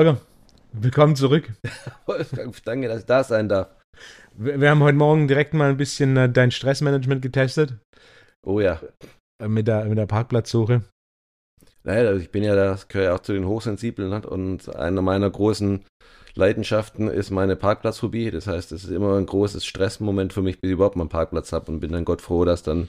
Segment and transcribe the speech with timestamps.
[0.00, 0.16] Holger,
[0.72, 1.52] willkommen zurück.
[2.06, 3.68] Wolfgang, danke, dass ich da sein darf.
[4.32, 7.74] Wir, wir haben heute Morgen direkt mal ein bisschen äh, dein Stressmanagement getestet.
[8.42, 8.80] Oh ja.
[9.42, 10.84] Äh, mit, der, mit der Parkplatzsuche.
[11.82, 14.26] Naja, ich bin ja, das gehöre ja auch zu den Hochsensiblen ne?
[14.26, 15.84] und einer meiner großen
[16.34, 18.30] Leidenschaften ist meine Parkplatzphobie.
[18.30, 21.10] Das heißt, es ist immer ein großes Stressmoment für mich, bis ich überhaupt mal einen
[21.10, 22.88] Parkplatz habe und bin dann Gott froh, dass dann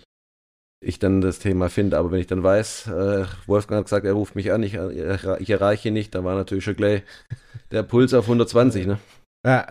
[0.81, 1.97] ich dann das Thema finde.
[1.97, 5.49] Aber wenn ich dann weiß, äh, Wolfgang hat gesagt, er ruft mich an, ich, ich
[5.49, 7.03] erreiche ihn nicht, dann war natürlich schon gleich
[7.71, 8.97] der Puls auf 120, ne?
[9.43, 9.65] Ja,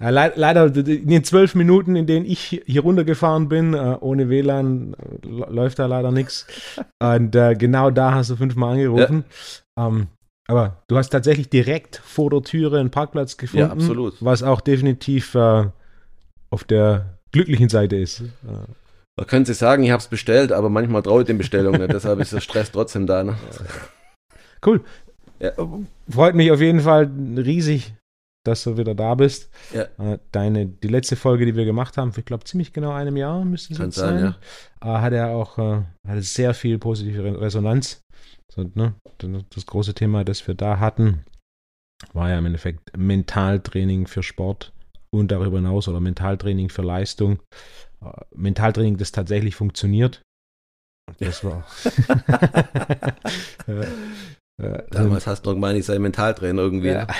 [0.00, 4.28] ja, le leider in den zwölf Minuten, in denen ich hier runtergefahren bin, äh, ohne
[4.28, 6.46] WLAN läuft da leider nichts.
[7.02, 9.24] Und äh, genau da hast du fünfmal angerufen.
[9.78, 9.86] Ja.
[9.86, 10.08] Ähm,
[10.46, 13.66] aber du hast tatsächlich direkt vor der Türe einen Parkplatz gefunden.
[13.66, 14.14] Ja, absolut.
[14.20, 15.64] Was auch definitiv äh,
[16.50, 18.24] auf der glücklichen Seite ist.
[19.16, 21.92] Man könnte sagen, ich habe es bestellt, aber manchmal traue ich den Bestellungen nicht.
[21.92, 23.24] Deshalb ist der Stress trotzdem da.
[23.24, 23.36] Ne?
[24.66, 24.82] Cool.
[25.40, 25.52] Ja.
[26.08, 27.92] Freut mich auf jeden Fall riesig,
[28.46, 29.50] dass du wieder da bist.
[29.74, 29.82] Ja.
[29.98, 33.44] Äh, deine, die letzte Folge, die wir gemacht haben, ich glaube ziemlich genau einem Jahr
[33.44, 34.18] müsste es jetzt sein.
[34.18, 34.36] ja.
[34.80, 38.00] Äh, hat er auch äh, hatte sehr viel positive Resonanz.
[38.50, 38.94] So, ne,
[39.54, 41.24] das große Thema, das wir da hatten,
[42.12, 44.72] war ja im Endeffekt Mentaltraining für Sport
[45.10, 47.40] und darüber hinaus oder Mentaltraining für Leistung.
[48.34, 50.22] Mentaltraining, das tatsächlich funktioniert.
[51.18, 51.66] Das war.
[54.90, 56.88] Damals hast du noch gemeint, ich sei Mentaltrainer irgendwie.
[56.88, 57.06] Ja.
[57.06, 57.14] Ne?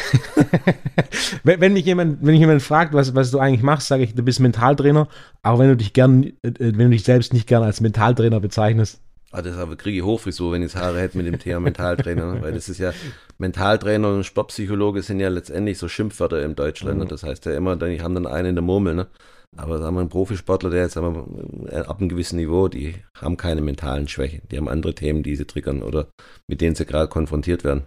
[1.43, 4.15] wenn, wenn, mich jemand, wenn mich jemand fragt, was, was du eigentlich machst, sage ich,
[4.15, 5.09] du bist Mentaltrainer,
[5.43, 9.01] auch wenn du dich gern, äh, wenn du dich selbst nicht gern als Mentaltrainer bezeichnest.
[9.33, 12.43] Ah, das aber kriege ich Hochfrisur, wenn ich Haare hätte mit dem Thema Mentaltrainer, ne?
[12.43, 12.93] weil das ist ja,
[13.39, 16.99] Mentaltrainer und Sportpsychologe sind ja letztendlich so Schimpfwörter in Deutschland.
[16.99, 17.05] Ne?
[17.05, 17.09] Mhm.
[17.09, 19.09] Das heißt ja immer, die haben dann einen in der Murmel, ne?
[19.57, 21.15] Aber sagen wir, ein Profisportler, der jetzt sagen
[21.67, 24.43] wir, ab einem gewissen Niveau, die haben keine mentalen Schwächen.
[24.51, 26.09] Die haben andere Themen, die sie triggern oder
[26.49, 27.85] mit denen sie gerade konfrontiert werden.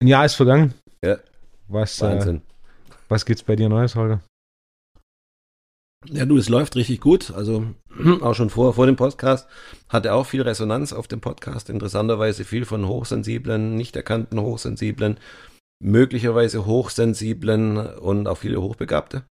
[0.00, 0.74] Ein Jahr ist vergangen.
[1.04, 1.18] Ja.
[1.68, 2.36] Was, äh, Wahnsinn.
[2.36, 4.20] Äh, was gibt's bei dir Neues, Holger?
[6.06, 7.32] Ja, du, es läuft richtig gut.
[7.32, 7.74] Also
[8.20, 9.48] auch schon vor, vor dem Podcast
[9.88, 11.70] hatte auch viel Resonanz auf dem Podcast.
[11.70, 15.18] Interessanterweise viel von hochsensiblen, nicht erkannten hochsensiblen,
[15.82, 19.24] möglicherweise hochsensiblen und auch viele Hochbegabte.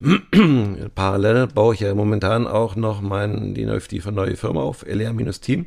[0.94, 5.66] Parallel baue ich ja momentan auch noch mein, die neue Firma auf, lr-team.de,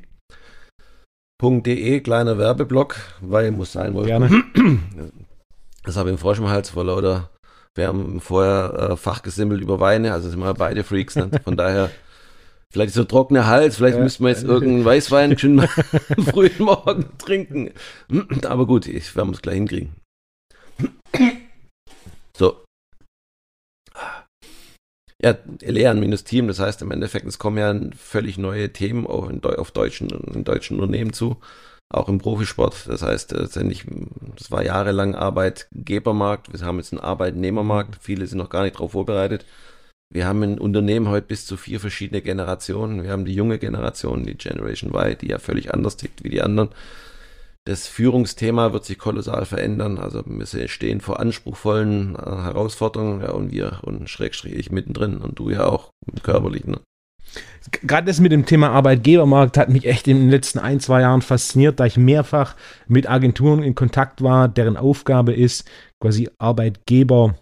[2.00, 4.09] kleiner Werbeblock, weil muss sein, wollte.
[4.09, 4.44] Gerne.
[5.84, 7.31] Das habe ich im Frosch im Hals vor lauter.
[7.74, 11.16] Wir haben vorher äh, fachgesimmelt über Weine, also sind wir beide Freaks.
[11.16, 11.31] Ne?
[11.44, 11.90] Von daher,
[12.72, 14.03] vielleicht so trockener Hals, vielleicht ja.
[14.03, 15.59] müssten wir jetzt irgendeinen Weißwein schön
[16.31, 17.72] frühen Morgen trinken.
[18.46, 19.96] Aber gut, ich werde es gleich hinkriegen.
[22.38, 22.64] So,
[25.24, 29.72] ja, Lernen-Team, das heißt im Endeffekt, es kommen ja völlig neue Themen auch in, auf
[29.72, 31.38] deutschen, in deutschen Unternehmen zu,
[31.90, 32.88] auch im Profisport.
[32.88, 33.86] Das heißt, letztendlich,
[34.38, 38.94] das war jahrelang Arbeitgebermarkt, wir haben jetzt einen Arbeitnehmermarkt, viele sind noch gar nicht darauf
[38.94, 39.46] vorbereitet.
[40.14, 43.02] Wir haben in Unternehmen heute bis zu vier verschiedene Generationen.
[43.03, 46.42] Wir haben die junge Generation, die Generation Y, die ja völlig anders tickt wie die
[46.42, 46.70] anderen.
[47.66, 50.00] Das Führungsthema wird sich kolossal verändern.
[50.00, 55.38] Also wir stehen vor anspruchsvollen äh, Herausforderungen ja, und wir und Schrägstrich ich mittendrin und
[55.38, 55.92] du ja auch
[56.24, 56.66] körperlich.
[56.66, 56.80] Ne?
[57.84, 61.22] Gerade das mit dem Thema Arbeitgebermarkt hat mich echt in den letzten ein, zwei Jahren
[61.22, 62.56] fasziniert, da ich mehrfach
[62.88, 65.70] mit Agenturen in Kontakt war, deren Aufgabe ist,
[66.02, 67.36] quasi Arbeitgeber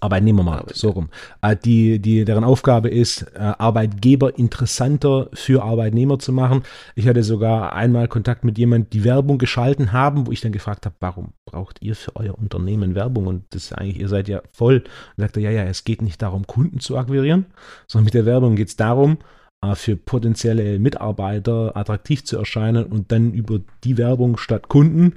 [0.00, 1.08] Arbeitnehmermarkt, so rum.
[1.42, 6.62] Äh, die, die, deren Aufgabe ist, äh, Arbeitgeber interessanter für Arbeitnehmer zu machen.
[6.94, 10.86] Ich hatte sogar einmal Kontakt mit jemandem, die Werbung geschalten haben, wo ich dann gefragt
[10.86, 13.26] habe, warum braucht ihr für euer Unternehmen Werbung?
[13.26, 14.84] Und das ist eigentlich, ihr seid ja voll.
[15.16, 17.46] Und sagte, ja, ja, es geht nicht darum, Kunden zu akquirieren,
[17.86, 19.18] sondern mit der Werbung geht es darum,
[19.64, 25.14] äh, für potenzielle Mitarbeiter attraktiv zu erscheinen und dann über die Werbung statt Kunden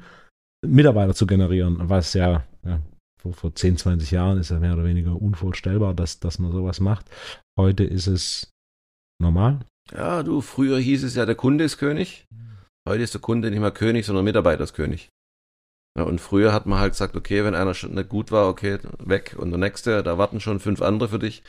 [0.66, 2.44] Mitarbeiter zu generieren, was ja
[3.22, 6.80] vor, vor 10, 20 Jahren ist ja mehr oder weniger unvorstellbar, dass, dass man sowas
[6.80, 7.06] macht.
[7.58, 8.52] Heute ist es
[9.22, 9.60] normal.
[9.92, 12.26] Ja, du, früher hieß es ja, der Kunde ist König.
[12.88, 15.10] Heute ist der Kunde nicht mehr König, sondern Mitarbeiter ist König.
[15.98, 18.78] Ja, und früher hat man halt gesagt, okay, wenn einer schon nicht gut war, okay,
[19.00, 19.36] weg.
[19.38, 21.44] Und der nächste, da warten schon fünf andere für dich.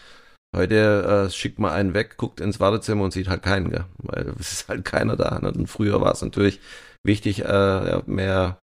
[0.57, 3.85] Heute äh, schickt man einen weg, guckt ins Wartezimmer und sieht halt keinen, gell?
[3.99, 5.39] weil es ist halt keiner da.
[5.39, 5.53] Ne?
[5.53, 6.61] Und früher war es natürlich
[7.05, 8.59] wichtig, äh, mehr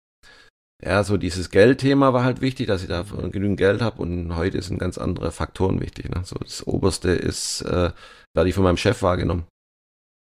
[0.85, 4.61] ja, so dieses Geldthema war halt wichtig, dass ich da genügend Geld habe und heute
[4.61, 6.11] sind ganz andere Faktoren wichtig.
[6.11, 6.23] Ne?
[6.25, 7.91] So das Oberste ist, äh,
[8.35, 9.45] werde ich von meinem Chef wahrgenommen.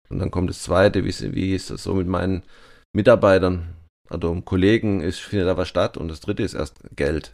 [0.09, 2.43] Und dann kommt das Zweite, wie, wie ist das so mit meinen
[2.93, 3.75] Mitarbeitern,
[4.09, 7.33] also Kollegen, ist, findet da was statt und das Dritte ist erst Geld.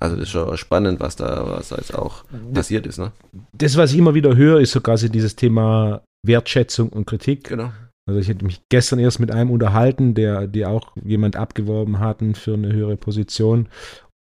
[0.00, 2.98] Also das ist schon spannend, was da, was da jetzt auch passiert ist.
[2.98, 3.12] Ne?
[3.52, 7.44] Das, was ich immer wieder höre, ist so quasi dieses Thema Wertschätzung und Kritik.
[7.44, 7.72] Genau.
[8.08, 12.34] Also ich hätte mich gestern erst mit einem unterhalten, der, die auch jemand abgeworben hatten
[12.34, 13.68] für eine höhere Position.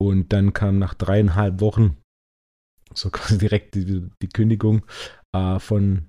[0.01, 1.97] Und dann kam nach dreieinhalb Wochen
[2.95, 4.85] so quasi direkt die, die Kündigung
[5.35, 6.09] äh, von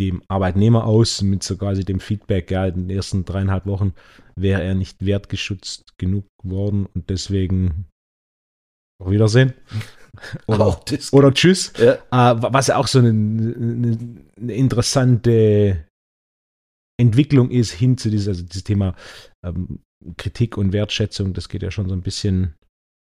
[0.00, 3.92] dem Arbeitnehmer aus mit so quasi dem Feedback, ja, in den ersten dreieinhalb Wochen
[4.36, 7.86] wäre er nicht wertgeschützt genug geworden und deswegen
[9.00, 9.52] auf Wiedersehen.
[10.46, 10.78] Oder,
[11.12, 11.72] oder Tschüss.
[11.78, 11.94] Ja.
[11.94, 15.86] Äh, was ja auch so eine, eine, eine, interessante
[17.02, 18.94] Entwicklung ist hin zu dieser, also dieses Thema
[19.44, 19.80] ähm,
[20.16, 21.32] Kritik und Wertschätzung.
[21.34, 22.54] Das geht ja schon so ein bisschen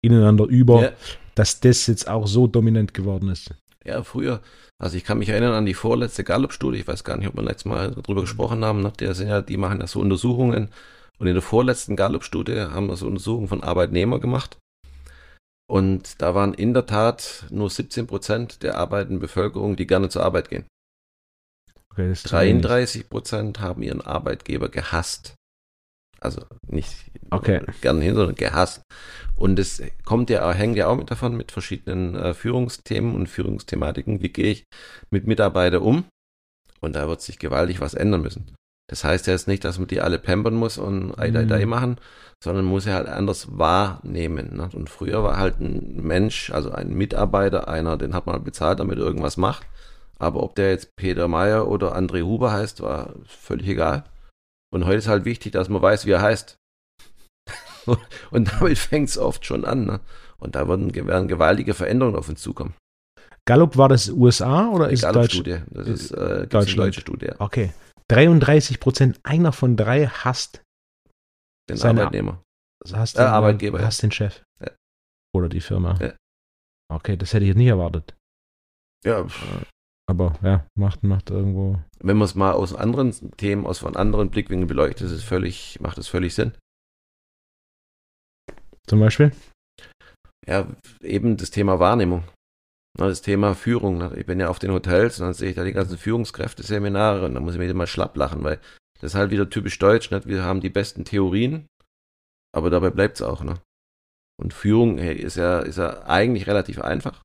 [0.05, 0.93] ineinander über, ja.
[1.35, 3.55] dass das jetzt auch so dominant geworden ist.
[3.85, 4.43] Ja, früher,
[4.79, 7.45] also ich kann mich erinnern an die vorletzte Gallup-Studie, ich weiß gar nicht, ob wir
[7.45, 8.93] letztes Mal darüber gesprochen haben, ne?
[8.99, 10.71] der sind ja, die machen ja so Untersuchungen
[11.19, 14.59] und in der vorletzten Gallup-Studie haben wir so Untersuchungen von Arbeitnehmern gemacht
[15.71, 20.25] und da waren in der Tat nur 17 Prozent der arbeitenden Bevölkerung, die gerne zur
[20.25, 20.67] Arbeit gehen.
[21.97, 25.35] Okay, 33 Prozent haben ihren Arbeitgeber gehasst.
[26.21, 26.95] Also nicht
[27.31, 27.61] okay.
[27.81, 28.83] gerne hin, sondern gehasst.
[29.37, 34.23] Und es kommt ja, hängt ja auch mit davon mit verschiedenen äh, Führungsthemen und Führungsthematiken.
[34.23, 34.65] Wie gehe ich
[35.11, 36.05] mit Mitarbeitern um?
[36.81, 38.55] Und da wird sich gewaltig was ändern müssen.
[38.89, 41.67] Das heißt ja jetzt nicht, dass man die alle pampern muss und ei, ei, ei
[41.67, 41.99] machen,
[42.43, 44.57] sondern muss er halt anders wahrnehmen.
[44.57, 44.71] Ne?
[44.73, 48.99] Und früher war halt ein Mensch, also ein Mitarbeiter, einer, den hat man bezahlt, damit
[48.99, 49.67] er irgendwas macht.
[50.19, 54.05] Aber ob der jetzt Peter Meyer oder André Huber heißt, war völlig egal.
[54.73, 56.59] Und heute ist halt wichtig, dass man weiß, wie er heißt.
[58.31, 59.85] und damit fängt es oft schon an.
[59.85, 60.01] Ne?
[60.39, 62.75] Und da werden, werden gewaltige Veränderungen auf uns zukommen.
[63.47, 65.35] Gallup war das USA oder ist Gallup Deutsch?
[65.35, 65.59] Studie.
[65.71, 67.31] Das ist äh, deutsche Studie.
[67.39, 67.73] Okay.
[68.09, 70.63] 33 Prozent, einer von drei hasst
[71.69, 72.43] den Arbeitnehmer.
[72.93, 73.83] Hasst den, äh, Arbeitgeber.
[73.83, 74.43] Hasst den Chef.
[74.61, 74.71] Ja.
[75.35, 75.97] Oder die Firma.
[76.01, 76.13] Ja.
[76.93, 78.15] Okay, das hätte ich jetzt nicht erwartet.
[79.05, 79.27] Ja.
[80.09, 81.79] Aber ja, macht, macht irgendwo.
[81.99, 85.81] Wenn man es mal aus anderen Themen, aus von anderen Blickwinkeln beleuchtet, ist es völlig,
[85.81, 86.53] macht es völlig Sinn.
[88.87, 89.33] Zum Beispiel?
[90.47, 90.69] Ja,
[91.03, 92.23] eben das Thema Wahrnehmung.
[92.97, 94.17] Das Thema Führung.
[94.17, 97.35] Ich bin ja auf den Hotels und dann sehe ich da die ganzen Führungskräfte-Seminare und
[97.35, 98.61] da muss ich mir immer schlapp lachen, weil
[99.01, 100.11] das ist halt wieder typisch deutsch.
[100.13, 100.29] Nicht?
[100.29, 101.67] Wir haben die besten Theorien,
[102.55, 103.43] aber dabei bleibt es auch.
[103.43, 103.61] Ne?
[104.41, 107.23] Und Führung hey, ist, ja, ist ja eigentlich relativ einfach.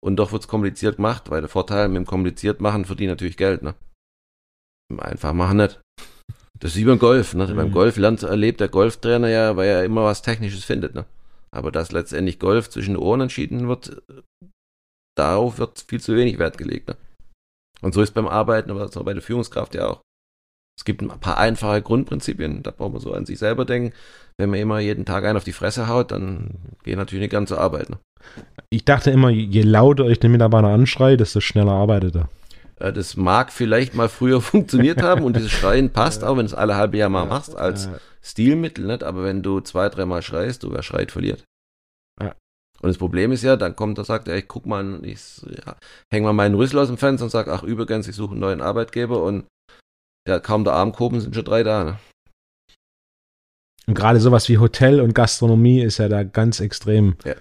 [0.00, 3.36] Und doch wird es kompliziert gemacht, weil der Vorteil mit dem kompliziert machen verdient natürlich
[3.36, 3.62] Geld.
[3.62, 3.74] Ne?
[4.98, 5.80] Einfach machen nicht.
[6.58, 7.34] Das ist wie beim Golf.
[7.34, 7.46] Ne?
[7.46, 7.56] Mhm.
[7.56, 10.94] Beim Golf lernt, erlebt der Golftrainer ja, weil er immer was Technisches findet.
[10.94, 11.04] Ne?
[11.50, 14.02] Aber dass letztendlich Golf zwischen den Ohren entschieden wird,
[15.16, 16.88] darauf wird viel zu wenig Wert gelegt.
[16.88, 16.96] Ne?
[17.82, 20.00] Und so ist beim Arbeiten, aber so bei der Führungskraft ja auch.
[20.78, 23.94] Es gibt ein paar einfache Grundprinzipien, da braucht man so an sich selber denken.
[24.38, 26.50] Wenn man immer jeden Tag einen auf die Fresse haut, dann
[26.84, 27.88] geht natürlich nicht ganz zur Arbeit.
[27.88, 27.98] Ne?
[28.70, 32.28] Ich dachte immer, je lauter ich den Mitarbeiter anschreie, desto schneller arbeitet er.
[32.78, 36.52] Äh, das mag vielleicht mal früher funktioniert haben und dieses Schreien passt auch, wenn du
[36.52, 37.88] es alle halbe Jahr mal machst, als
[38.22, 39.04] Stilmittel, nicht?
[39.04, 41.44] aber wenn du zwei, dreimal schreist, du wer schreit, verliert.
[42.82, 45.76] Und das Problem ist ja, dann kommt er, sagt er, ich guck mal, ich ja,
[46.12, 48.60] häng mal meinen Rüssel aus dem Fenster und sag, ach übrigens, ich suche einen neuen
[48.60, 49.46] Arbeitgeber und
[50.28, 51.84] ja, kaum der Arm gehoben sind schon drei da.
[51.84, 51.98] Ne?
[53.86, 57.16] Und gerade sowas wie Hotel und Gastronomie ist ja da ganz extrem.
[57.24, 57.34] Ja.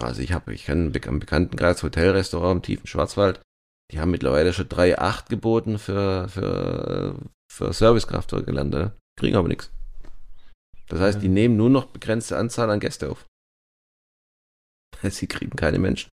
[0.00, 3.40] Also ich habe, ich kenne einen Bekanntenkreis Hotelrestaurant im tiefen Schwarzwald.
[3.92, 7.18] Die haben mittlerweile schon 3,8 geboten für, für,
[7.50, 8.92] für Servicekraftwerke ne?
[9.18, 9.70] kriegen aber nichts.
[10.88, 11.22] Das heißt, ja.
[11.22, 13.26] die nehmen nur noch begrenzte Anzahl an Gäste auf.
[15.02, 16.08] Sie kriegen keine Menschen.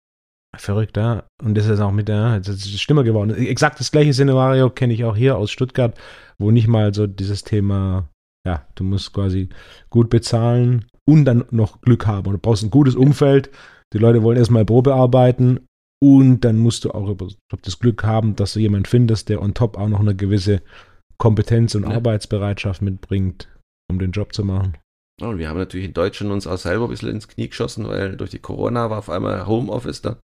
[0.58, 1.28] Verrückt, ja.
[1.44, 3.36] Und das ist auch mit der, das ist Stimme geworden.
[3.36, 5.98] Exakt das gleiche Szenario kenne ich auch hier aus Stuttgart,
[6.40, 8.10] wo nicht mal so dieses Thema,
[8.46, 9.50] ja, du musst quasi
[9.90, 12.28] gut bezahlen und dann noch Glück haben.
[12.28, 13.50] Und du brauchst ein gutes Umfeld.
[13.94, 15.62] Die Leute wollen erstmal Probe arbeiten
[16.02, 17.16] und dann musst du auch
[17.62, 20.62] das Glück haben, dass du jemanden findest, der on top auch noch eine gewisse
[21.18, 21.90] Kompetenz und ja.
[21.90, 23.50] Arbeitsbereitschaft mitbringt,
[23.90, 24.78] um den Job zu machen.
[25.22, 28.16] Und wir haben natürlich in Deutschland uns auch selber ein bisschen ins Knie geschossen, weil
[28.16, 30.18] durch die Corona war auf einmal Homeoffice da.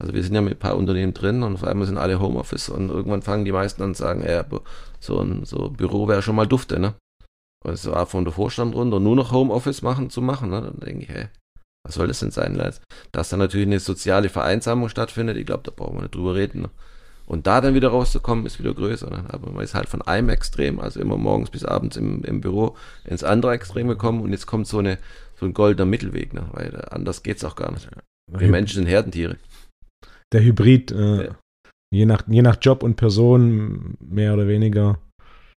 [0.00, 2.68] Also wir sind ja mit ein paar Unternehmen drin und auf einmal sind alle Homeoffice
[2.68, 4.44] und irgendwann fangen die meisten an zu sagen, ja,
[5.00, 6.94] so ein so Büro wäre schon mal dufte, ne?
[7.64, 10.62] Und es war von der Vorstand runter, nur noch Homeoffice machen zu machen, ne?
[10.62, 11.28] Dann denke ich, hey,
[11.86, 12.60] was soll das denn sein,
[13.12, 16.62] Dass da natürlich eine soziale Vereinsamung stattfindet, ich glaube, da brauchen wir nicht drüber reden.
[16.62, 16.70] Ne?
[17.26, 19.08] Und da dann wieder rauszukommen, ist wieder größer.
[19.08, 19.24] Ne?
[19.28, 22.76] Aber man ist halt von einem Extrem, also immer morgens bis abends im, im Büro,
[23.04, 24.98] ins andere Extrem gekommen und jetzt kommt so, eine,
[25.38, 26.48] so ein goldener Mittelweg, ne?
[26.52, 27.88] weil anders geht es auch gar nicht.
[28.32, 29.36] Wir Menschen sind Herdentiere.
[30.32, 31.36] Der Hybrid, äh, ja.
[31.92, 34.98] je, nach, je nach Job und Person, mehr oder weniger.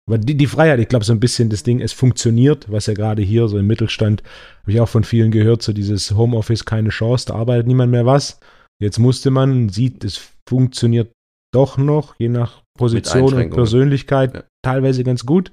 [0.09, 2.95] Aber die, die Freiheit, ich glaube, so ein bisschen das Ding, es funktioniert, was ja
[2.95, 4.23] gerade hier so im Mittelstand,
[4.63, 8.07] habe ich auch von vielen gehört, so dieses Homeoffice keine Chance, da arbeitet niemand mehr
[8.07, 8.39] was.
[8.81, 11.11] Jetzt musste man, sieht, es funktioniert
[11.53, 13.49] doch noch, je nach Position und.
[13.51, 14.43] Persönlichkeit, Ja.
[14.65, 15.51] teilweise ganz gut.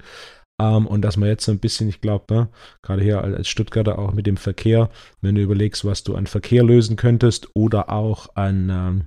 [0.59, 2.49] Ähm, und dass man jetzt so ein bisschen, ich glaube, ne,
[2.83, 4.89] gerade hier als Stuttgarter auch mit dem Verkehr,
[5.21, 9.05] wenn du überlegst, was du an Verkehr lösen könntest oder auch an, ähm,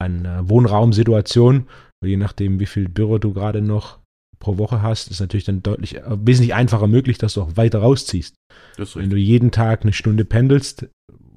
[0.00, 1.68] an äh, Wohnraumsituationen,
[2.02, 3.98] je nachdem, wie viel Büro du gerade noch
[4.40, 7.80] pro Woche hast, ist natürlich dann deutlich äh, wesentlich einfacher möglich, dass du auch weiter
[7.80, 8.34] rausziehst.
[8.94, 10.86] Wenn du jeden Tag eine Stunde pendelst,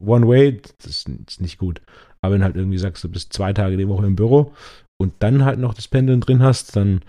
[0.03, 1.81] one way, das ist nicht gut.
[2.21, 4.53] Aber wenn du halt irgendwie sagst, du bist zwei Tage die Woche im Büro
[5.01, 7.01] und dann halt noch das Pendeln drin hast, dann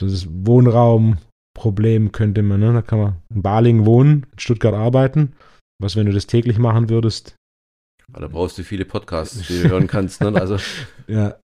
[0.00, 2.72] so das Wohnraumproblem könnte man, ne?
[2.72, 5.34] Da kann man in Balingen wohnen, in Stuttgart arbeiten.
[5.80, 7.34] Was, wenn du das täglich machen würdest,
[8.12, 10.20] Aber da brauchst du viele Podcasts, die du hören kannst.
[10.20, 10.32] Ne?
[10.34, 10.56] Also,
[11.08, 11.36] ja,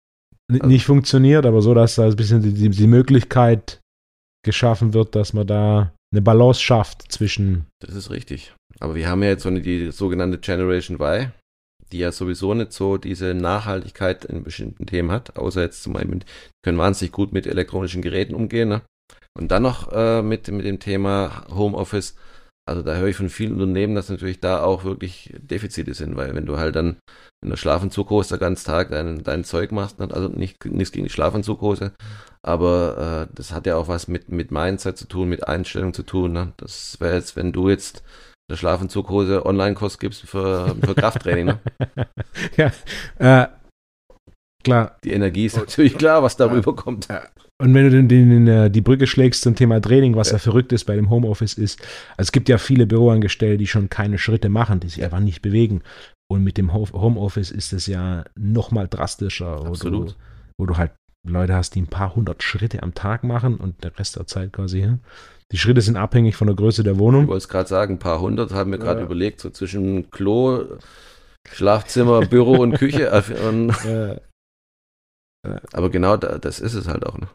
[0.51, 3.78] Also- nicht funktioniert, aber so, dass da ein bisschen die, die Möglichkeit
[4.43, 8.53] geschaffen wird, dass man da eine Balance schafft zwischen das ist richtig.
[8.79, 11.31] Aber wir haben ja jetzt so eine, die sogenannte Generation Y,
[11.91, 16.19] die ja sowieso nicht so diese Nachhaltigkeit in bestimmten Themen hat, außer jetzt zum Beispiel,
[16.19, 16.25] die
[16.63, 18.69] können wahnsinnig gut mit elektronischen Geräten umgehen.
[18.69, 18.81] Ne?
[19.37, 22.15] Und dann noch äh, mit, mit dem Thema Homeoffice.
[22.69, 26.35] Also da höre ich von vielen Unternehmen, dass natürlich da auch wirklich Defizite sind, weil
[26.35, 26.97] wenn du halt dann
[27.43, 31.11] in der Schlafanzughose den ganzen Tag dein, dein Zeug machst, also nicht, nichts gegen die
[31.11, 31.93] Schlafanzughose,
[32.43, 36.03] aber äh, das hat ja auch was mit, mit Mindset zu tun, mit Einstellung zu
[36.03, 36.31] tun.
[36.31, 36.53] Ne?
[36.57, 38.03] Das wäre jetzt, wenn du jetzt
[38.51, 41.45] der Schlafanzughose Online-Kurs gibst für, für Krafttraining.
[41.47, 41.59] Ne?
[42.57, 42.71] ja,
[43.17, 43.47] äh,
[44.63, 47.07] klar, Die Energie ist natürlich klar, was darüber kommt.
[47.61, 50.33] Und wenn du den, den, äh, die Brücke schlägst zum Thema Training, was ja.
[50.35, 50.39] Ja.
[50.39, 54.17] verrückt ist bei dem Homeoffice ist, also es gibt ja viele Büroangestellte, die schon keine
[54.17, 55.81] Schritte machen, die sich einfach nicht bewegen.
[56.31, 60.15] Und mit dem Ho- Homeoffice ist es ja noch mal drastischer, wo du, Absolut.
[60.57, 60.91] wo du halt
[61.27, 64.53] Leute hast, die ein paar hundert Schritte am Tag machen und der Rest der Zeit
[64.53, 64.79] quasi.
[64.79, 64.99] Ja?
[65.51, 67.27] Die Schritte sind abhängig von der Größe der Ich Wohnung.
[67.27, 69.05] wollte es gerade sagen, ein paar hundert haben wir gerade Ja.
[69.05, 70.63] überlegt, so zwischen Klo,
[71.51, 73.07] Schlafzimmer, Büro und Küche.
[73.11, 74.17] äh, Und, Äh,
[75.73, 77.17] aber genau da, das ist es halt auch.
[77.17, 77.27] Ne?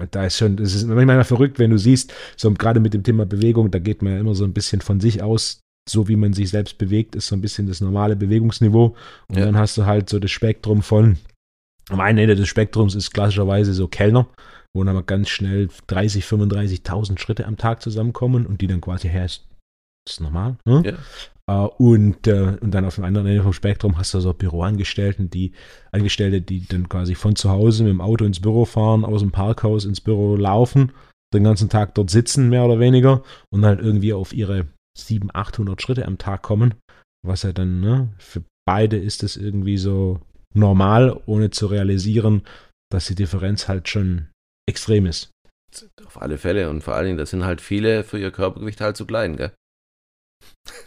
[0.00, 3.02] Und da ist schon, es ist manchmal verrückt, wenn du siehst, so gerade mit dem
[3.02, 6.16] Thema Bewegung, da geht man ja immer so ein bisschen von sich aus, so wie
[6.16, 8.96] man sich selbst bewegt, ist so ein bisschen das normale Bewegungsniveau.
[9.28, 9.44] Und Ja.
[9.44, 11.18] dann hast du halt so das Spektrum von,
[11.90, 14.26] am einen Ende des Spektrums ist klassischerweise so Kellner,
[14.74, 19.08] wo dann mal ganz schnell 30, 35.000 Schritte am Tag zusammenkommen und die dann quasi,
[19.08, 19.46] ist
[20.06, 20.56] das ist normal?
[20.64, 20.82] Ne?
[20.86, 20.92] Ja.
[21.50, 25.30] Äh, und, äh, und dann auf dem anderen Ende vom Spektrum hast du so Büroangestellten,
[25.30, 25.52] die
[25.90, 29.32] Angestellte, die dann quasi von zu Hause mit dem Auto ins Büro fahren, aus dem
[29.32, 30.92] Parkhaus ins Büro laufen,
[31.34, 35.82] den ganzen Tag dort sitzen, mehr oder weniger, und halt irgendwie auf ihre 700, 800
[35.82, 36.74] Schritte am Tag kommen.
[37.26, 40.20] Was ja dann, ne, für beide ist es irgendwie so
[40.54, 42.42] normal, ohne zu realisieren,
[42.92, 44.28] dass die Differenz halt schon
[44.68, 45.30] extrem ist.
[46.04, 46.70] Auf alle Fälle.
[46.70, 49.52] Und vor allen Dingen, das sind halt viele für ihr Körpergewicht halt zu klein, gell?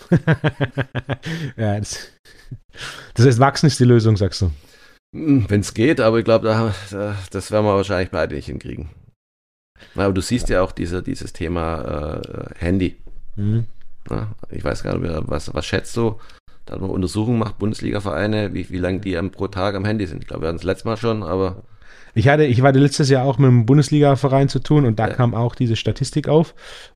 [1.58, 2.12] ja, das,
[3.14, 4.52] das heißt, wachsen ist die Lösung, sagst du.
[5.12, 8.90] Wenn es geht, aber ich glaube, da, da, das werden wir wahrscheinlich beide nicht hinkriegen.
[9.96, 12.96] Aber du siehst ja auch diese, dieses Thema äh, Handy.
[13.36, 13.66] Mhm.
[14.10, 16.20] Na, ich weiß gar nicht, was, was schätzt du?
[16.66, 20.08] Da hat man Untersuchungen gemacht, Bundesliga-Vereine, wie, wie lange die am, pro Tag am Handy
[20.08, 20.22] sind.
[20.24, 21.64] Ich glaube, wir hatten es letztes Mal schon, aber
[22.16, 25.14] Ich hatte, ich hatte letztes Jahr auch mit einem Bundesliga-Verein zu tun und da Ja.
[25.14, 26.56] kam auch diese Statistik auf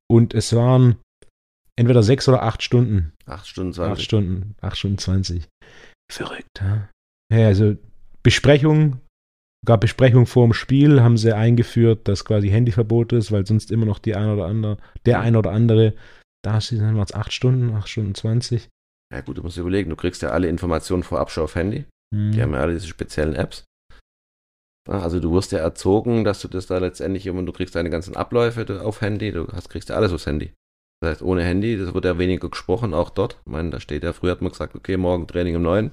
[0.10, 0.96] und es waren
[1.78, 3.14] entweder sechs oder acht Stunden.
[3.26, 4.04] 8 Stunden Acht 20.
[4.04, 5.48] Stunden, acht Stunden 20.
[6.12, 6.90] Verrückt, ja.
[7.34, 7.76] Ja, also
[8.24, 9.02] Besprechung,
[9.66, 13.86] gab Besprechung vor dem Spiel, haben sie eingeführt, dass quasi Handyverbot ist, weil sonst immer
[13.86, 15.94] noch die ein oder andere, der ein oder andere,
[16.44, 18.70] da sind es acht Stunden, acht Stunden 20.
[19.14, 21.86] Ja gut, du musst dir überlegen, du kriegst ja alle Informationen vorab schon auf Handy.
[22.14, 23.66] Die haben ja alle diese speziellen Apps.
[24.88, 28.16] Also du wirst ja erzogen, dass du das da letztendlich immer, du kriegst deine ganzen
[28.16, 30.54] Abläufe auf Handy, du hast, kriegst ja alles aufs Handy.
[31.00, 33.40] Das heißt, ohne Handy, das wird ja weniger gesprochen, auch dort.
[33.46, 35.92] Ich meine, da steht ja, früher hat man gesagt, okay, morgen Training um 9.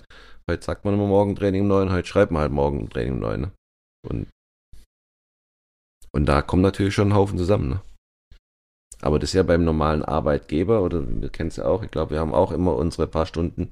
[0.50, 3.20] Heute sagt man immer morgen Training um 9, heute schreibt man halt morgen Training um
[3.20, 3.40] 9.
[3.42, 3.52] Ne?
[4.08, 4.28] Und,
[6.12, 7.68] und da kommt natürlich schon ein Haufen zusammen.
[7.68, 7.80] Ne?
[9.02, 12.12] Aber das ist ja beim normalen Arbeitgeber, oder wir kennen es ja auch, ich glaube,
[12.12, 13.70] wir haben auch immer unsere paar Stunden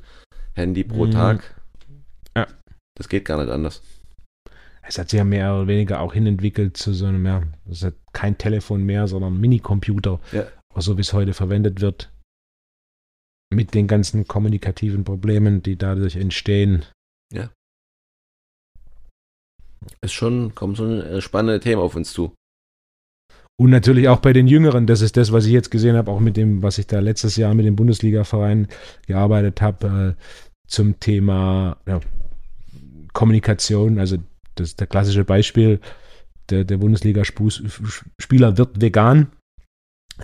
[0.54, 1.10] Handy pro Mhm.
[1.12, 1.60] Tag.
[2.36, 2.46] Ja.
[2.98, 3.82] Das geht gar nicht anders.
[4.82, 7.94] Es hat sich ja mehr oder weniger auch hinentwickelt zu so einem, ja, das ist
[8.12, 10.44] kein Telefon mehr, sondern Minicomputer, Ja.
[10.81, 12.12] So wie es heute verwendet wird.
[13.52, 16.87] Mit den ganzen kommunikativen Problemen, die dadurch entstehen.
[20.00, 22.35] Ist schon, kommt so ein spannendes Thema auf uns zu.
[23.61, 26.21] Und natürlich auch bei den Jüngeren, das ist das, was ich jetzt gesehen habe, auch
[26.21, 28.69] mit dem, was ich da letztes Jahr mit dem Bundesliga-Verein
[29.07, 30.23] gearbeitet habe, äh,
[30.67, 32.00] zum Thema ja,
[33.12, 33.99] Kommunikation.
[33.99, 34.17] Also
[34.55, 35.81] das ist der klassische Beispiel,
[36.50, 39.31] der, der Bundesliga-Spieler wird vegan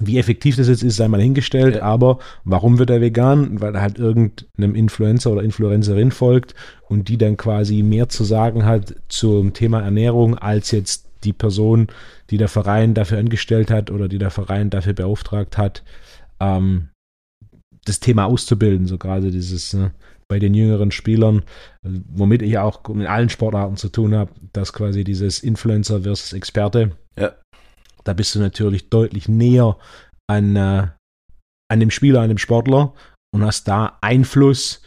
[0.01, 1.83] Wie effektiv das jetzt ist, sei mal hingestellt, Ja.
[1.83, 3.61] aber warum wird er vegan?
[3.61, 6.55] Weil er halt irgendeinem Influencer oder Influencerin folgt
[6.89, 11.89] und die dann quasi mehr zu sagen hat zum Thema Ernährung als jetzt die Person,
[12.31, 15.83] die der Verein dafür angestellt hat oder die der Verein dafür beauftragt hat,
[16.39, 16.91] ähm,
[17.85, 19.93] das Thema auszubilden, so gerade dieses ne,
[20.29, 21.43] bei den jüngeren Spielern,
[21.83, 26.93] womit ich auch mit allen Sportarten zu tun habe, dass quasi dieses Influencer versus Experte,
[27.19, 27.33] Ja.
[28.09, 29.77] Da bist du natürlich deutlich näher
[30.27, 30.89] an, äh,
[31.71, 32.95] an dem Spieler, an dem Sportler
[33.35, 34.83] und hast da Einfluss,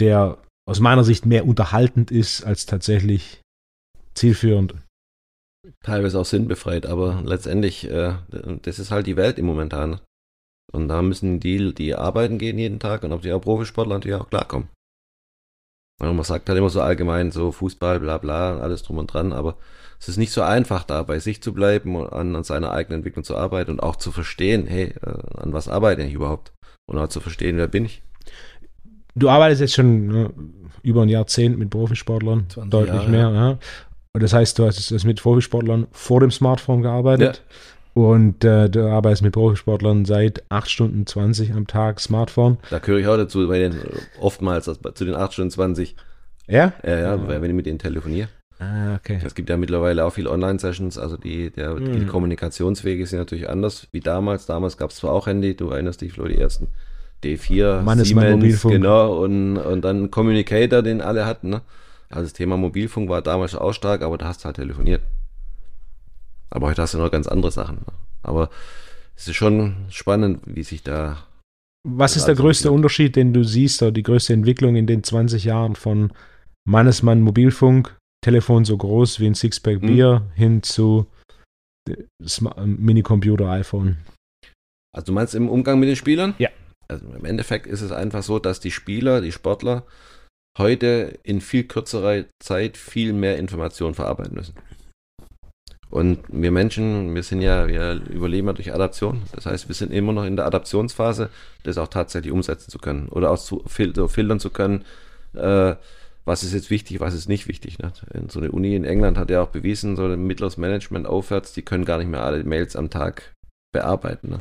[0.00, 3.40] der aus meiner Sicht mehr unterhaltend ist als tatsächlich
[4.14, 4.74] zielführend.
[5.82, 8.14] teilweise auch sinnbefreit, aber letztendlich, äh,
[8.62, 10.00] das ist halt die Welt im Momentan.
[10.72, 14.20] Und da müssen die, die arbeiten gehen jeden Tag und ob die auch Profisportler natürlich
[14.20, 14.68] auch klarkommen.
[16.00, 19.32] Und man sagt halt immer so allgemein, so Fußball, bla bla, alles drum und dran,
[19.32, 19.56] aber
[20.00, 22.98] es ist nicht so einfach da, bei sich zu bleiben und an, an seiner eigenen
[22.98, 26.52] Entwicklung zu arbeiten und auch zu verstehen, hey, äh, an was arbeite ich überhaupt?
[26.86, 28.02] Und auch zu verstehen, wer bin ich?
[29.14, 30.30] Du arbeitest jetzt schon ne,
[30.82, 33.30] über ein Jahrzehnt mit Profisportlern, 20 deutlich Jahre, mehr.
[33.30, 33.58] Ja.
[34.12, 37.42] Und das heißt, du hast jetzt mit Profisportlern vor dem Smartphone gearbeitet.
[37.94, 42.58] Und äh, du arbeitest mit Profisportlern seit 8 Stunden 20 am Tag Smartphone.
[42.70, 43.76] Da gehöre ich auch dazu, bei den,
[44.20, 45.94] oftmals das, zu den 8 Stunden 20,
[46.48, 46.72] Ja?
[46.82, 48.28] äh, ja, weil wenn ich mit denen telefoniere.
[48.58, 49.20] Ah, okay.
[49.24, 52.06] Es gibt ja mittlerweile auch viele Online-Sessions, also die, der, die Mhm.
[52.08, 54.46] Kommunikationswege sind natürlich anders wie damals.
[54.46, 56.68] Damals gab es zwar auch Handy, du erinnerst dich, Flo, die ersten
[57.22, 58.74] D4, Mannesmann Mobilfunk.
[58.74, 61.50] genau, und, und dann Communicator, den alle hatten.
[61.50, 61.60] Ne?
[62.10, 65.00] Also das Thema Mobilfunk war damals auch stark, aber da hast du halt telefoniert.
[66.50, 67.78] Aber heute hast du noch ganz andere Sachen.
[68.22, 68.50] Aber
[69.16, 71.26] es ist schon spannend, wie sich da
[71.86, 75.02] Was ist der größte wie- Unterschied, den du siehst, oder die größte Entwicklung in den
[75.04, 76.12] 20 Jahren von
[76.66, 79.86] Mannesmann Mobilfunk, Telefon so groß wie ein Sixpack Hm.
[79.86, 81.06] Bier, hin zu
[81.88, 83.98] äh, äh, Minicomputer, iPhone?
[84.94, 86.34] Also du meinst im Umgang mit den Spielern?
[86.38, 86.48] Ja.
[86.88, 89.84] Also im Endeffekt ist es einfach so, dass die Spieler, die Sportler
[90.58, 94.54] heute in viel kürzerer Zeit viel mehr Informationen verarbeiten müssen.
[95.94, 99.22] Und wir Menschen, wir sind ja, wir überleben ja durch Adaption.
[99.32, 101.30] Das heißt, wir sind immer noch in der Adaptionsphase,
[101.62, 104.84] das auch tatsächlich umsetzen zu können oder auch zu fil so filtern zu können,
[105.34, 105.76] äh,
[106.24, 107.78] was ist jetzt wichtig, was ist nicht wichtig.
[107.78, 107.92] Ne?
[108.26, 111.62] So eine Uni in England hat ja auch bewiesen, so ein mittleres Management aufwärts, die
[111.62, 113.32] können gar nicht mehr alle Mails am Tag
[113.72, 114.30] bearbeiten.
[114.30, 114.40] Ne?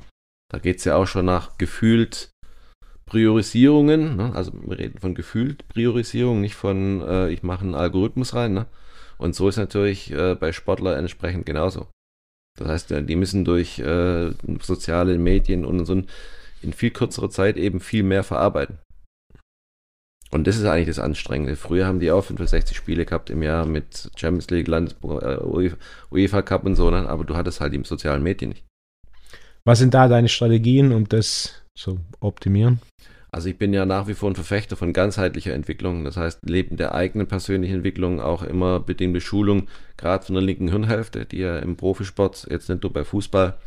[0.51, 2.31] Da geht es ja auch schon nach gefühlt
[3.05, 4.15] Priorisierungen.
[4.15, 4.31] Ne?
[4.33, 8.53] Also wir reden von gefühlt Priorisierung, nicht von äh, ich mache einen Algorithmus rein.
[8.53, 8.65] Ne?
[9.23, 11.87] Und so ist natürlich äh, bei Sportlern entsprechend genauso.
[12.59, 14.31] Das heißt, äh, die müssen durch äh,
[14.61, 16.01] soziale Medien und so
[16.61, 18.79] in viel kürzerer Zeit eben viel mehr verarbeiten.
[20.31, 21.55] Und das ist eigentlich das Anstrengende.
[21.55, 25.77] Früher haben die auch 65 Spiele gehabt im Jahr mit Champions League, Landes äh, UEFA
[26.11, 27.07] UEFA Cup und so, ne?
[27.07, 28.65] aber du hattest halt die sozialen Medien nicht.
[29.63, 32.81] Was sind da deine Strategien, um das zu optimieren?
[33.33, 36.03] Also ich bin ja nach wie vor ein Verfechter von ganzheitlicher Entwicklung.
[36.03, 39.67] Das heißt, Leben der eigenen persönlichen Entwicklung, auch immer bedingte Schulung,
[39.97, 43.57] gerade von der linken Hirnhälfte, die ja im Profisport, jetzt nicht nur bei Fußball,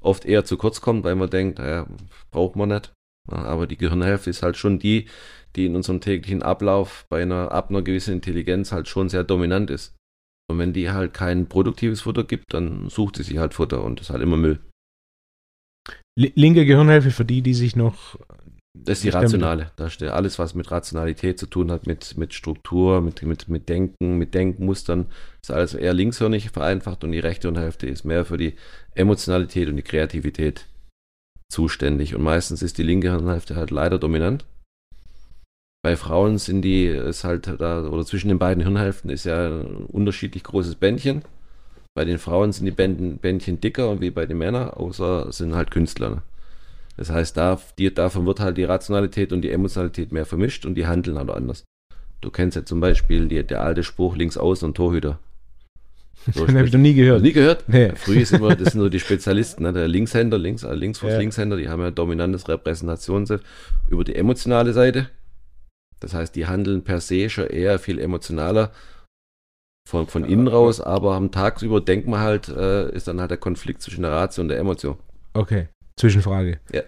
[0.00, 1.86] oft eher zu kurz kommt, weil man denkt, naja,
[2.30, 2.92] braucht man nicht.
[3.28, 5.06] Aber die Gehirnhälfte ist halt schon die,
[5.56, 9.70] die in unserem täglichen Ablauf bei einer, ab einer gewissen Intelligenz halt schon sehr dominant
[9.70, 9.96] ist.
[10.48, 14.00] Und wenn die halt kein produktives Futter gibt, dann sucht sie sich halt Futter und
[14.00, 14.60] ist halt immer Müll.
[16.18, 18.18] Li- Linke Gehirnhälfte für die, die sich noch.
[18.84, 19.70] Das ist die rationale.
[19.76, 23.68] Da steht alles, was mit Rationalität zu tun hat, mit, mit Struktur, mit, mit, mit
[23.68, 25.06] Denken, mit Denkmustern,
[25.42, 28.54] ist alles eher linkshirnig vereinfacht und die rechte Hälfte ist mehr für die
[28.94, 30.66] Emotionalität und die Kreativität
[31.48, 32.14] zuständig.
[32.14, 34.44] Und meistens ist die linke Hirnhälfte halt leider dominant.
[35.82, 39.86] Bei Frauen sind die, ist halt da, oder zwischen den beiden Hirnhälften ist ja ein
[39.86, 41.22] unterschiedlich großes Bändchen.
[41.94, 45.70] Bei den Frauen sind die Bänden, Bändchen dicker wie bei den Männern, außer sind halt
[45.70, 46.22] Künstler.
[46.96, 50.74] Das heißt, da, die, davon wird halt die Rationalität und die Emotionalität mehr vermischt und
[50.76, 51.64] die handeln halt anders.
[52.22, 55.18] Du kennst ja zum Beispiel die, der alte Spruch links außen und Torhüter.
[56.32, 57.22] So Den habe ich noch nie gehört.
[57.22, 57.68] nie gehört?
[57.68, 57.92] Nee.
[57.94, 59.72] Früher ist immer, das sind so die Spezialisten, ne?
[59.72, 61.18] der Linkshänder, links, äh, Linksfuß, Ja.
[61.18, 63.32] Linkshänder, die haben ja dominantes Repräsentations
[63.88, 65.08] über die emotionale Seite.
[66.00, 68.72] Das heißt, die handeln per se schon eher viel emotionaler
[69.88, 73.38] von, von innen raus, aber am tagsüber denkt man halt, äh, ist dann halt der
[73.38, 74.96] Konflikt zwischen der Ratio und der Emotion.
[75.32, 76.58] Okay, Zwischenfrage.
[76.72, 76.82] Ja.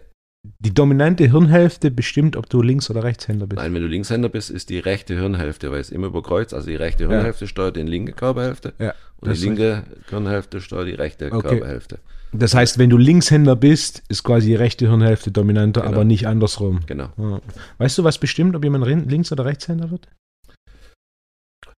[0.60, 3.60] Die dominante Hirnhälfte bestimmt, ob du Links- oder Rechtshänder bist.
[3.60, 6.54] Nein, wenn du Linkshänder bist, ist die rechte Hirnhälfte, weil es immer überkreuzt.
[6.54, 10.94] Also die rechte Hirnhälfte steuert die linke Körperhälfte Ja, und die linke Hirnhälfte steuert die
[10.94, 11.48] rechte Okay.
[11.48, 11.98] Körperhälfte.
[12.32, 15.92] Das heißt, wenn du Linkshänder bist, ist quasi die rechte Hirnhälfte dominanter, Genau.
[15.94, 16.80] aber nicht andersrum.
[16.86, 17.08] Genau.
[17.16, 17.40] Ja.
[17.78, 20.08] Weißt du, was bestimmt, ob jemand Links- oder Rechtshänder wird?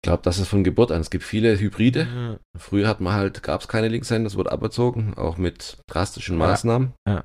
[0.02, 1.02] Ich glaube, das ist von Geburt an.
[1.02, 2.08] Es gibt viele Hybride.
[2.10, 2.38] Ja.
[2.58, 6.94] Früher hat man halt, gab es keine Linkshänder, es wurde aberzogen, auch mit drastischen Maßnahmen.
[7.06, 7.24] Ja.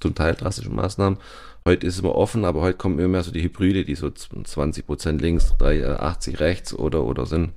[0.00, 1.20] Zum Teil drastischen Maßnahmen.
[1.64, 4.08] Heute ist es immer offen, aber heute kommen immer mehr so die Hybride, die so
[4.08, 7.52] 20% links, 80 rechts oder, oder sind.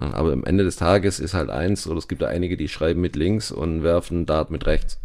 [0.00, 2.68] Ja, Aber am Ende des Tages ist halt eins, oder es gibt ja einige, die
[2.68, 4.98] schreiben mit links und werfen Dart mit rechts.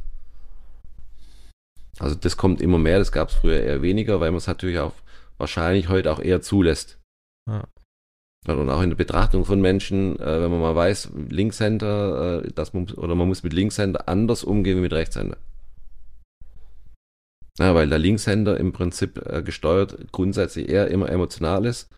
[1.99, 4.79] Also das kommt immer mehr, das gab es früher eher weniger, weil man es natürlich
[4.79, 4.93] auch
[5.37, 6.97] wahrscheinlich heute auch eher zulässt.
[7.47, 7.65] Ja.
[8.47, 12.73] Und auch in der Betrachtung von Menschen, äh, wenn man mal weiß, Linkshänder, äh, dass
[12.73, 15.37] man, oder man muss mit Linkshänder anders umgehen wie mit Rechtshänder.
[17.57, 21.89] Ja, weil der Linkshänder im Prinzip äh, gesteuert grundsätzlich eher immer emotional ist.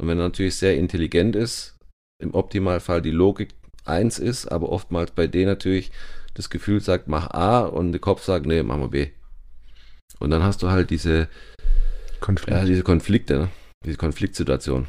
[0.00, 1.76] Und wenn er natürlich sehr intelligent ist,
[2.22, 5.90] im Optimalfall die Logik eins ist, aber oftmals bei D natürlich
[6.34, 9.08] das Gefühl sagt, mach A und der Kopf sagt, nee, mach mal B.
[10.18, 11.28] Und dann hast du halt diese,
[12.20, 12.56] Konflikt.
[12.56, 13.48] ja, diese Konflikte, ne?
[13.84, 14.86] diese Konfliktsituation.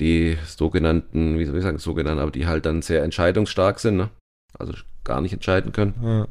[0.00, 4.10] Die sogenannten, wie soll ich sagen, sogenannten, aber die halt dann sehr entscheidungsstark sind, ne?
[4.58, 4.72] also
[5.04, 5.94] gar nicht entscheiden können.
[6.02, 6.28] Ja.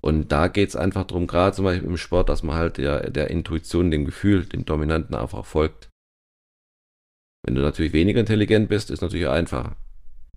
[0.00, 3.10] Und da geht es einfach darum, gerade zum Beispiel im Sport, dass man halt der,
[3.10, 5.88] der Intuition, dem Gefühl, dem Dominanten einfach folgt.
[7.44, 9.76] Wenn du natürlich weniger intelligent bist, ist natürlich einfacher.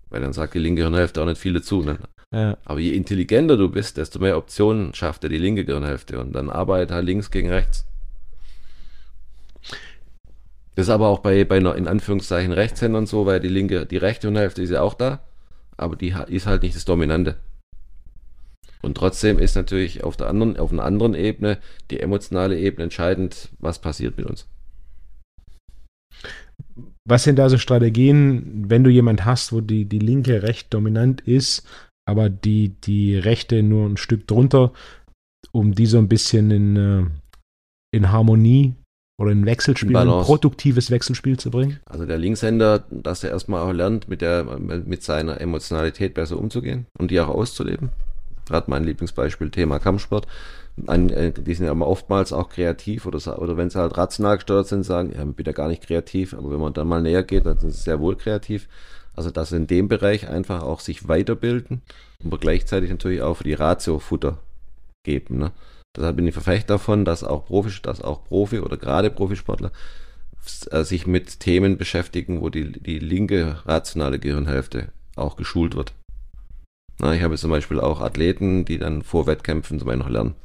[0.10, 1.84] Weil dann sagt die linke Hirnhälfte auch nicht viel dazu.
[1.84, 2.00] Ne?
[2.34, 2.58] Ja.
[2.66, 6.50] Aber je intelligenter du bist, desto mehr Optionen schafft er die linke Gehirnhälfte und dann
[6.50, 7.86] arbeitet halt links gegen rechts.
[10.76, 14.28] Das ist aber auch bei, bei in Anführungszeichen Rechtshändern so, weil die linke, die rechte
[14.28, 15.20] Hirnhälfte ist ja auch da,
[15.78, 17.38] aber die ist halt nicht das Dominante.
[18.82, 21.60] Und trotzdem ist natürlich auf der anderen, auf einer anderen Ebene,
[21.92, 24.48] die emotionale Ebene entscheidend, was passiert mit uns.
[27.08, 31.22] Was sind da so Strategien, wenn du jemand hast, wo die, die linke recht dominant
[31.22, 31.68] ist,
[32.08, 34.72] aber die, die rechte nur ein Stück drunter,
[35.52, 37.06] um die so ein bisschen in, äh,
[37.96, 38.76] in Harmonie
[39.22, 40.26] oder in Wechselspiel, ein Balance.
[40.26, 41.80] produktives Wechselspiel zu bringen?
[41.86, 46.88] Also der Linkshänder, dass er erstmal auch lernt, mit, der, mit seiner Emotionalität besser umzugehen
[46.98, 47.90] und die auch auszuleben.
[48.48, 50.28] Gerade mein Lieblingsbeispiel, Thema Kampfsport.
[50.88, 54.38] Ein, äh, die sind ja immer oftmals auch kreativ oder, oder wenn sie halt rational
[54.38, 57.02] gesteuert sind, sagen, ja, ich bin ja gar nicht kreativ, aber wenn man dann mal
[57.02, 58.68] näher geht, dann sind sie sehr wohl kreativ.
[59.14, 61.82] Also dass sie in dem Bereich einfach auch sich weiterbilden,
[62.26, 64.38] aber gleichzeitig natürlich auch für die Ratio Futter
[65.04, 65.38] geben.
[65.38, 65.52] Ne?
[65.96, 69.72] Deshalb bin ich Verfechter davon, dass auch Profi, dass auch Profi oder gerade Profisportler
[70.72, 75.94] äh, sich mit Themen beschäftigen, wo die, die linke rationale Gehirnhälfte auch geschult wird.
[77.00, 80.36] Na, ich habe zum Beispiel auch Athleten, die dann vor Wettkämpfen zum Beispiel noch lernen.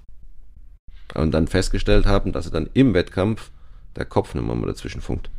[1.14, 3.50] Und dann festgestellt haben, dass sie dann im Wettkampf
[3.94, 5.30] der Kopf nicht mehr mal dazwischen funkt.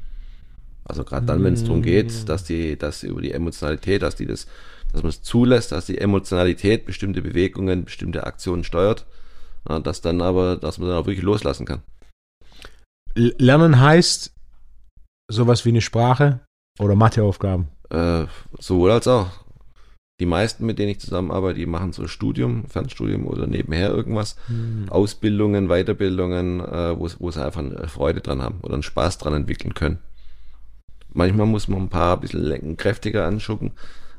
[0.86, 4.26] Also gerade dann, wenn es darum geht, dass die, dass über die Emotionalität, dass die
[4.26, 4.48] das,
[4.94, 9.06] dass man es zulässt, dass die Emotionalität bestimmte Bewegungen, bestimmte Aktionen steuert,
[9.84, 11.82] dass dann aber, dass man dann auch wirklich loslassen kann.
[13.16, 14.34] Lernen heißt
[15.30, 16.40] sowas wie eine Sprache
[16.80, 17.68] oder Matheaufgaben.
[17.90, 18.26] Äh,
[18.60, 19.28] sowohl als auch.
[20.20, 24.36] Die meisten, mit denen ich zusammenarbeite, die machen so ein Studium, Fernstudium oder nebenher irgendwas.
[24.90, 29.76] Ausbildungen, Weiterbildungen, äh, wo, sie einfach eine Freude dran haben oder einen Spaß dran entwickeln
[29.76, 30.00] können.
[31.14, 33.72] Manchmal muss man ein paar ein bisschen kräftiger anschucken,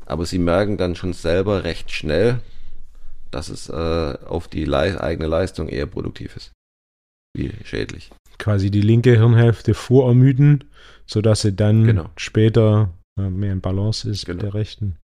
[0.06, 2.40] aber sie merken dann schon selber recht schnell,
[3.30, 3.72] dass es äh,
[4.26, 6.52] auf die Lei eigene Leistung eher produktiv ist.
[7.36, 8.10] Wie schädlich.
[8.38, 10.64] Quasi die linke Hirnhälfte vorermüden,
[11.06, 12.10] sodass sie dann Genau.
[12.16, 14.50] später äh, mehr in Balance ist mit Genau.
[14.50, 14.96] der rechten.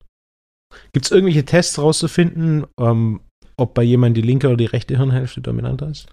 [0.92, 3.20] Gibt es irgendwelche Tests rauszufinden, ähm,
[3.56, 6.08] ob bei jemandem die linke oder die rechte Hirnhälfte dominanter ist?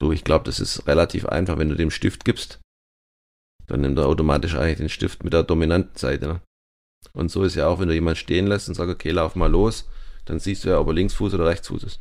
[0.00, 2.60] Du, ich glaube, das ist relativ einfach, wenn du dem Stift gibst,
[3.66, 6.26] dann nimmt er automatisch eigentlich den Stift mit der dominanten Seite.
[6.26, 6.40] Ne?
[7.12, 9.50] Und so ist ja auch, wenn du jemanden stehen lässt und sagst, okay, lauf mal
[9.50, 9.88] los,
[10.24, 12.00] dann siehst du ja, ob er Linksfuß oder Rechtsfuß ist.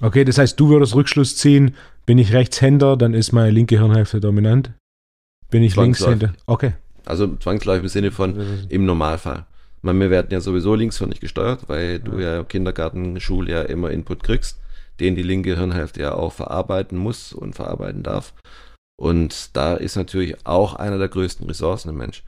[0.00, 4.20] Okay, das heißt, du würdest Rückschluss ziehen, bin ich Rechtshänder, dann ist meine linke Hirnhälfte
[4.20, 4.72] dominant.
[5.50, 5.76] Bin ich.
[5.76, 6.34] Linkshänder?
[6.46, 6.74] Okay.
[7.04, 9.46] Also zwangsläufig im Sinne von im Normalfall.
[9.82, 13.90] Meine, wir werden ja sowieso linkshirnig gesteuert, weil du ja im Kindergarten, Schule ja immer
[13.90, 14.58] Input kriegst,
[14.98, 18.34] den die linke Hirnhälfte ja auch verarbeiten muss und verarbeiten darf.
[18.96, 22.24] Und da ist natürlich auch einer der größten Ressourcen im Mensch.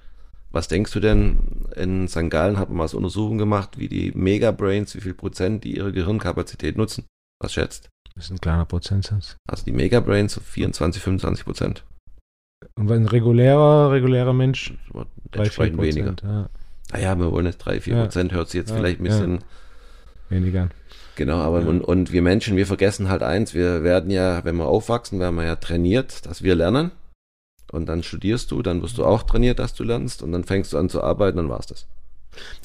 [0.50, 2.30] Was denkst du denn, in St.
[2.30, 5.92] Gallen hat man mal so Untersuchungen gemacht, wie die Megabrains, wie viel Prozent die ihre
[5.92, 7.04] Gehirnkapazität nutzen?
[7.40, 7.90] Was schätzt?
[8.14, 9.36] Das ist ein kleiner Prozentsatz.
[9.46, 11.84] Also die Megabrains so 24, 25 Prozent.
[12.74, 16.14] Und ein regulärer, regulärer Mensch, So 3, 4 Entsprechend weniger.
[16.24, 16.48] Ja,
[16.92, 18.02] Naja, wir wollen jetzt 3, 4 Ja.
[18.02, 19.12] Prozent, hört sich jetzt Ja, vielleicht ein ja.
[19.12, 19.38] bisschen
[20.30, 20.68] weniger.
[21.14, 21.68] Genau, aber Ja.
[21.68, 25.36] und, und wir Menschen, wir vergessen halt eins, wir werden ja, wenn wir aufwachsen, werden
[25.36, 26.90] wir ja trainiert, dass wir lernen.
[27.72, 30.72] Und dann studierst du, dann wirst du auch trainiert, dass du lernst und dann fängst
[30.72, 31.86] du an zu arbeiten, dann war's das.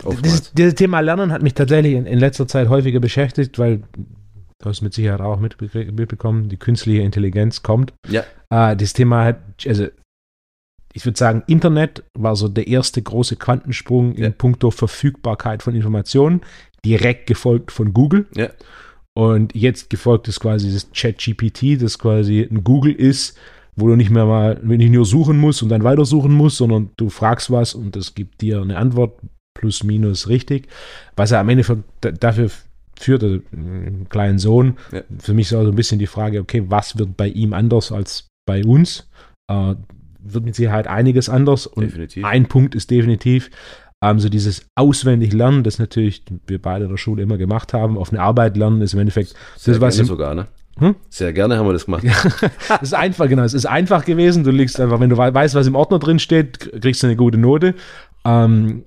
[0.03, 0.21] Oftmals.
[0.21, 3.79] Dieses, dieses Thema Lernen hat mich tatsächlich in, in letzter Zeit häufiger beschäftigt, weil
[4.59, 7.93] du hast mit Sicherheit auch mitbe- mitbekommen, die künstliche Intelligenz kommt.
[8.07, 8.23] Ja.
[8.49, 9.87] Äh, das Thema hat, also
[10.93, 14.29] ich würde sagen, Internet war so der erste große Quantensprung in Ja.
[14.29, 16.41] puncto Verfügbarkeit von Informationen,
[16.85, 18.27] direkt gefolgt von Google.
[18.35, 18.49] Ja.
[19.15, 23.37] Und jetzt gefolgt ist quasi das Chat-GPT, das quasi ein Google ist,
[23.75, 27.09] wo du nicht mehr mal, nicht nur suchen musst und dann weitersuchen musst, sondern du
[27.09, 29.19] fragst was und es gibt dir eine Antwort,
[29.55, 30.67] plus minus richtig.
[31.15, 32.49] Was er am Ende für, da- dafür
[32.99, 34.77] führt, also einen kleinen Sohn.
[34.91, 35.01] Ja.
[35.19, 37.91] Für mich ist auch so ein bisschen die Frage, okay, was wird bei ihm anders
[37.91, 39.09] als bei uns?
[39.51, 39.75] Äh,
[40.25, 42.23] wird mit Sicherheit einiges anders und Definitiv.
[42.23, 43.49] ein Punkt ist definitiv,
[44.01, 47.97] ähm, so dieses auswendig Lernen, das natürlich wir beide in der Schule immer gemacht haben,
[47.97, 50.47] auf eine Arbeit lernen, ist im Endeffekt, Sehr das, was im- sogar, ne?
[50.79, 50.95] Hm?
[51.09, 52.03] Sehr gerne haben wir das gemacht.
[52.81, 55.55] es ist einfach, genau, es ist einfach gewesen, du liegst einfach, wenn du wei- weißt,
[55.55, 57.75] was im Ordner drin steht, kriegst du eine gute Note.
[58.25, 58.85] Ähm,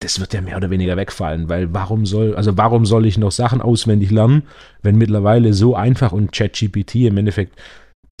[0.00, 3.32] das wird ja mehr oder weniger wegfallen, weil warum soll, also warum soll ich noch
[3.32, 4.42] Sachen auswendig lernen,
[4.82, 7.58] wenn mittlerweile so einfach und ChatGPT im Endeffekt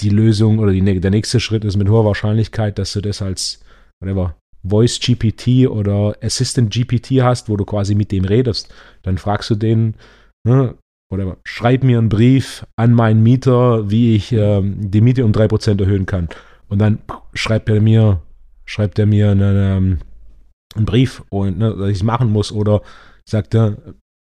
[0.00, 3.62] die Lösung oder die, der nächste Schritt ist mit hoher Wahrscheinlichkeit, dass du das als
[4.00, 8.72] whatever, Voice GPT oder Assistant GPT hast, wo du quasi mit dem redest.
[9.02, 9.94] Dann fragst du den,
[10.46, 10.74] ne,
[11.14, 15.80] oder schreib mir einen Brief an meinen Mieter, wie ich ähm, die Miete um 3%
[15.80, 16.28] erhöhen kann.
[16.68, 16.98] Und dann
[17.34, 18.20] schreibt er mir,
[18.66, 19.98] schreibt er mir einen, ähm,
[20.74, 22.52] einen Brief, und, ne, dass ich es machen muss.
[22.52, 22.82] Oder
[23.28, 23.76] sagt er,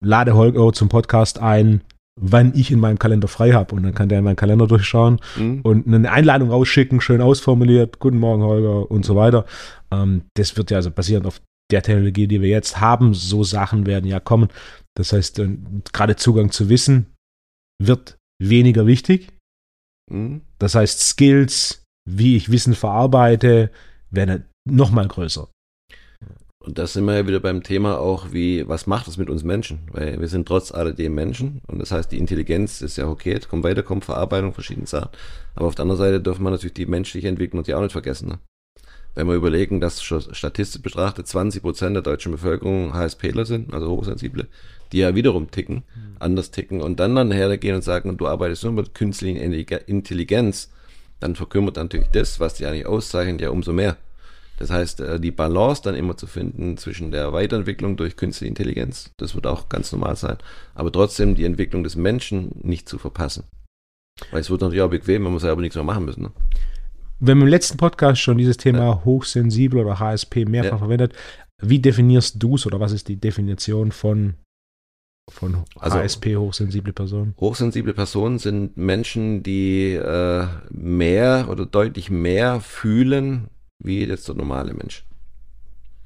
[0.05, 1.83] lade Holger zum Podcast ein,
[2.21, 3.75] wann ich in meinem Kalender frei habe.
[3.75, 5.61] Und dann kann der in meinen Kalender durchschauen Hm?
[5.63, 9.45] und eine Einladung rausschicken, schön ausformuliert, guten Morgen Holger und so weiter.
[9.91, 13.87] Ähm, das wird ja also basierend auf der Technologie, die wir jetzt haben, so Sachen
[13.87, 14.49] werden ja kommen.
[14.99, 15.57] Das heißt, äh,
[15.93, 17.15] gerade Zugang zu Wissen
[17.81, 19.29] wird weniger wichtig.
[20.11, 20.43] Hm?
[20.59, 23.71] Das heißt, Skills, wie ich Wissen verarbeite,
[24.11, 25.49] werden nochmal größer.
[26.61, 29.45] Und da sind wir ja wieder beim Thema auch, wie, was macht es mit uns
[29.45, 29.89] Menschen?
[29.93, 33.49] Weil wir sind trotz alledem Menschen und das heißt, die Intelligenz ist ja okay, es
[33.49, 35.11] kommt weiter, kommt Verarbeitung, verschiedene Sachen.
[35.55, 38.29] Aber auf der anderen Seite dürfen wir natürlich die menschliche Entwicklung die auch nicht vergessen.
[38.29, 38.39] Ne?
[39.15, 44.49] Wenn wir überlegen, dass statistisch betrachtet 20 Prozent der deutschen Bevölkerung HSPler sind, also hochsensible,
[44.93, 45.83] die ja wiederum ticken,
[46.19, 50.71] anders ticken und dann dann hergehen und sagen, du arbeitest nur mit künstlicher Intelligenz,
[51.21, 53.97] dann verkümmert natürlich das, was die eigentlich auszeichnet, ja umso mehr.
[54.59, 59.13] Das heißt, äh, die Balance dann immer zu finden zwischen der Weiterentwicklung durch künstliche Intelligenz,
[59.17, 60.37] das wird auch ganz normal sein,
[60.75, 63.45] aber trotzdem die Entwicklung des Menschen nicht zu verpassen.
[64.33, 66.23] Weil es wird natürlich auch bequem, wenn wir selber nichts mehr machen müssen.
[66.23, 66.31] Ne?
[67.21, 70.79] Wir haben im letzten Podcast schon dieses Thema hochsensibel oder HSP mehrfach Ja.
[70.79, 71.15] verwendet.
[71.61, 74.35] Wie definierst du es oder was ist die Definition von,
[75.29, 77.35] von Also- HSP, hochsensible Person?
[77.39, 84.75] Hochsensible Personen sind Menschen, die äh, mehr oder deutlich mehr fühlen wie jetzt der normale
[84.75, 85.05] Mensch.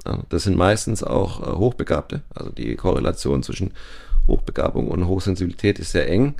[0.05, 2.23] Ja, das sind meistens auch äh, Hochbegabte.
[2.35, 3.73] Also die Korrelation zwischen
[4.27, 6.35] Hochbegabung und Hochsensibilität ist sehr eng.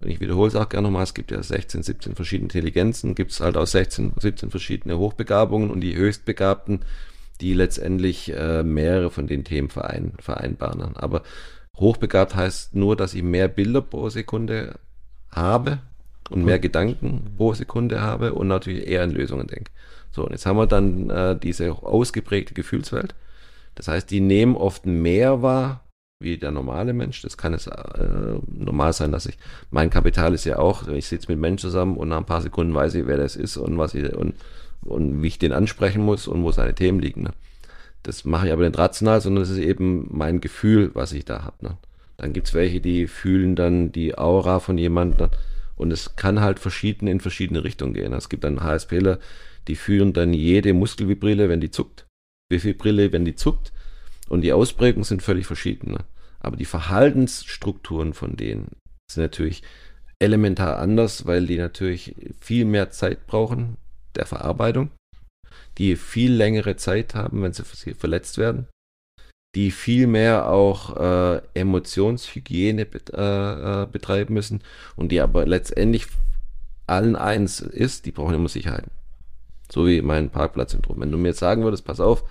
[0.00, 3.32] Und ich wiederhole es auch gerne nochmal, es gibt ja 16, 17 verschiedene Intelligenzen, gibt
[3.32, 6.80] es halt auch 16, 17 verschiedene Hochbegabungen und die Höchstbegabten,
[7.40, 10.96] die letztendlich äh, mehrere von den Themen verein, vereinbaren.
[10.96, 11.22] Aber
[11.80, 14.78] hochbegabt heißt nur, dass ich mehr Bilder pro Sekunde
[15.30, 15.78] habe
[16.30, 19.70] und mehr Gedanken pro Sekunde habe und natürlich eher an Lösungen denke.
[20.10, 23.14] So, und jetzt haben wir dann äh, diese ausgeprägte Gefühlswelt.
[23.74, 25.84] Das heißt, die nehmen oft mehr wahr
[26.20, 27.22] wie der normale Mensch.
[27.22, 29.38] Das kann es äh, normal sein, dass ich,
[29.70, 32.74] mein Kapital ist ja auch, ich sitze mit Menschen zusammen und nach ein paar Sekunden
[32.74, 34.34] weiß ich, wer das ist und was ich, und,
[34.82, 37.22] und wie ich den ansprechen muss und wo seine Themen liegen.
[37.22, 37.30] Ne?
[38.08, 41.44] Das mache ich aber nicht rational, sondern das ist eben mein Gefühl, was ich da
[41.44, 41.56] habe.
[41.60, 41.76] Ne?
[42.16, 45.28] Dann gibt's welche, die fühlen dann die Aura von jemandem
[45.76, 48.14] und es kann halt verschieden in verschiedene Richtungen gehen.
[48.14, 49.18] Es gibt dann HSPler,
[49.68, 52.06] die fühlen dann jede Muskelvibrille, wenn die zuckt.
[52.48, 53.74] Wie viel Brille, wenn die zuckt.
[54.30, 55.92] Und die Ausprägungen sind völlig verschieden.
[55.92, 55.98] Ne?
[56.40, 58.68] Aber die Verhaltensstrukturen von denen
[59.10, 59.62] sind natürlich
[60.18, 63.76] elementar anders, weil die natürlich viel mehr Zeit brauchen
[64.14, 64.92] der Verarbeitung,
[65.78, 68.66] die viel längere Zeit haben, wenn sie verletzt werden,
[69.54, 74.62] die viel mehr auch äh, Emotionshygiene bet äh, äh, betreiben müssen
[74.96, 76.06] und die aber letztendlich
[76.86, 78.84] allen eins ist, die brauchen immer Sicherheit.
[79.70, 81.00] So wie mein Parkplatzsyndrom.
[81.00, 82.24] Wenn du mir jetzt sagen würdest, pass auf,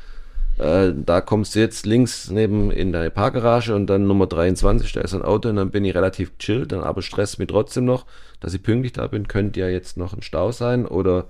[0.57, 5.01] äh, da kommst du jetzt links neben in deine Parkgarage und dann Nummer 23, da
[5.01, 8.05] ist ein Auto und dann bin ich relativ chill, dann aber stresst mich trotzdem noch,
[8.39, 11.27] dass ich pünktlich da bin, könnte ja jetzt noch ein Stau sein oder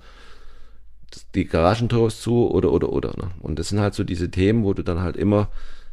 [1.34, 3.14] die Garagentür ist zu oder oder oder.
[3.16, 3.30] Ne?
[3.40, 5.48] Und das sind halt so diese Themen, wo du dann halt immer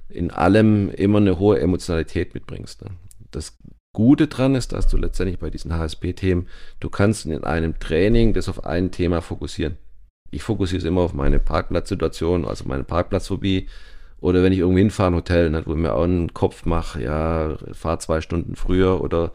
[0.10, 2.84] in allem immer eine hohe Emotionalität mitbringst.
[2.84, 2.92] Ne?
[3.32, 3.58] Das
[3.94, 6.48] Gute dran ist, dass du letztendlich bei diesen HSP-Themen,
[6.80, 9.78] du kannst in einem Training das auf ein Thema fokussieren.
[10.32, 13.68] Ich fokussiere es immer auf meine Parkplatzsituation, also meine Parkplatzphobie.
[14.20, 17.02] Oder wenn ich irgendwo hinfahre, ein Hotel, ne, wo ich mir auch einen Kopf mache,
[17.02, 19.32] ja, fahr zwei Stunden früher oder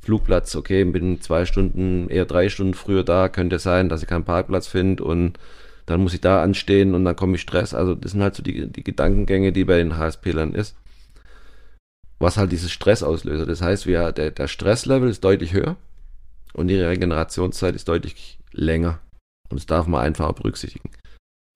[0.00, 4.24] Flugplatz, okay, bin zwei Stunden, eher drei Stunden früher da, könnte sein, dass ich keinen
[4.24, 5.38] Parkplatz finde und
[5.86, 7.74] dann muss ich da anstehen und dann komme ich Stress.
[7.74, 10.76] Also das sind halt so die, die Gedankengänge, die bei den HSP-Lern ist.
[12.18, 13.48] Was halt dieses Stress auslöst.
[13.48, 15.76] Das heißt, wir, der, der Stresslevel ist deutlich höher
[16.52, 19.00] und die Regenerationszeit ist deutlich länger.
[19.48, 20.90] Und das darf man einfach berücksichtigen.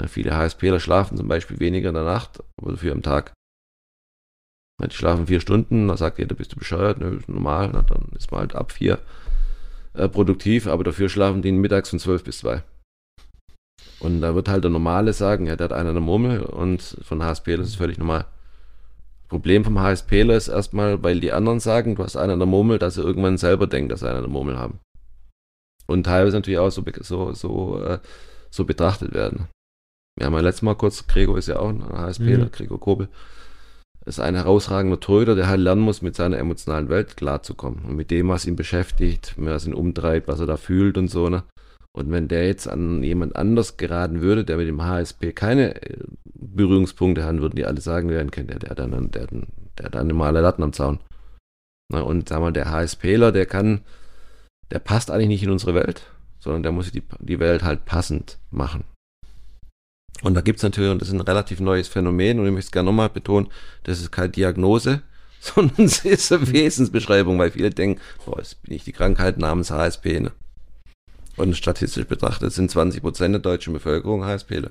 [0.07, 3.33] Viele HSPler schlafen zum Beispiel weniger in der Nacht, aber dafür am Tag.
[4.81, 8.31] Die schlafen vier Stunden, da sagt jeder, bist du bescheuert, ne, normal, na, dann ist
[8.33, 8.99] man halt ab vier
[9.95, 12.63] äh, produktiv, aber dafür schlafen die mittags von zwölf bis zwei.
[14.01, 17.23] Und da wird halt der Normale sagen, ja, der hat einen eine Murmel und von
[17.23, 18.27] HSPler ist es völlig normal.
[19.29, 22.79] Problem vom HSPler ist erstmal, weil die anderen sagen, du hast einen an der Murmel,
[22.79, 24.81] dass sie irgendwann selber denken, dass sie einen an der Murmel haben.
[25.87, 27.99] Und teilweise natürlich auch so, so, so, äh,
[28.51, 29.49] so betrachtet werden.
[30.19, 32.53] Wir haben ja letztes Mal kurz, Gregor ist ja auch ein HSPler, mhm.
[32.53, 33.09] Gregor Kobel,
[34.05, 37.85] ist ein herausragender Torhüter, der halt lernen muss, mit seiner emotionalen Welt klarzukommen.
[37.85, 41.29] Und mit dem, was ihn beschäftigt, was ihn umtreibt, was er da fühlt und so,
[41.29, 41.45] ne?
[41.95, 45.99] Und wenn der jetzt an jemand anders geraten würde, der mit dem HSP keine äh,
[46.25, 49.27] Berührungspunkte hat, würden die alle sagen, wer kennt der, der dann, der,
[49.79, 51.01] der hat dann normale Latten am Zaun.
[51.91, 53.83] Na, und sag mal, der HSPler, der kann,
[54.71, 58.39] der passt eigentlich nicht in unsere Welt, sondern der muss die, die Welt halt passend
[58.51, 58.85] machen.
[60.23, 62.67] Und da gibt es natürlich, und das ist ein relativ neues Phänomen, und ich möchte
[62.67, 63.49] es gerne nochmal betonen,
[63.85, 65.03] das ist keine Diagnose,
[65.41, 69.71] sondern es ist eine Wesensbeschreibung, weil viele denken, boah, jetzt bin ich die Krankheit namens
[69.71, 70.21] HSP.
[70.21, 70.33] Ne?
[71.37, 74.71] Und statistisch betrachtet sind 20 Prozent der deutschen Bevölkerung HSPler.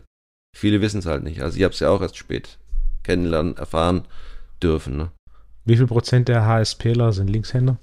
[0.56, 1.42] Viele wissen es halt nicht.
[1.42, 2.58] Also ich habe es ja auch erst spät
[3.04, 4.06] kennenlernen, erfahren
[4.62, 4.98] dürfen.
[4.98, 5.12] Ne?
[5.66, 7.78] Wie viel Prozent der HSPler sind Linkshänder?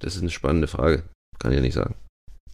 [0.00, 1.02] Das ist eine spannende Frage.
[1.38, 1.94] Kann ich ja nicht sagen.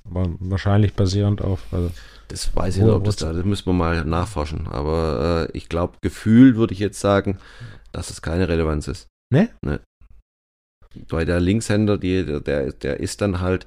[0.04, 1.64] Aber wahrscheinlich basierend auf.
[1.72, 1.90] Also
[2.28, 4.66] das weiß ich nicht, ob das da, das müssen wir mal nachforschen.
[4.66, 7.38] Aber äh, ich glaube, gefühlt würde ich jetzt sagen,
[7.92, 9.08] dass es keine Relevanz ist.
[9.32, 9.50] Ne?
[9.64, 9.80] Ne.
[11.08, 13.66] Weil der Linkshänder, die, der, der ist dann halt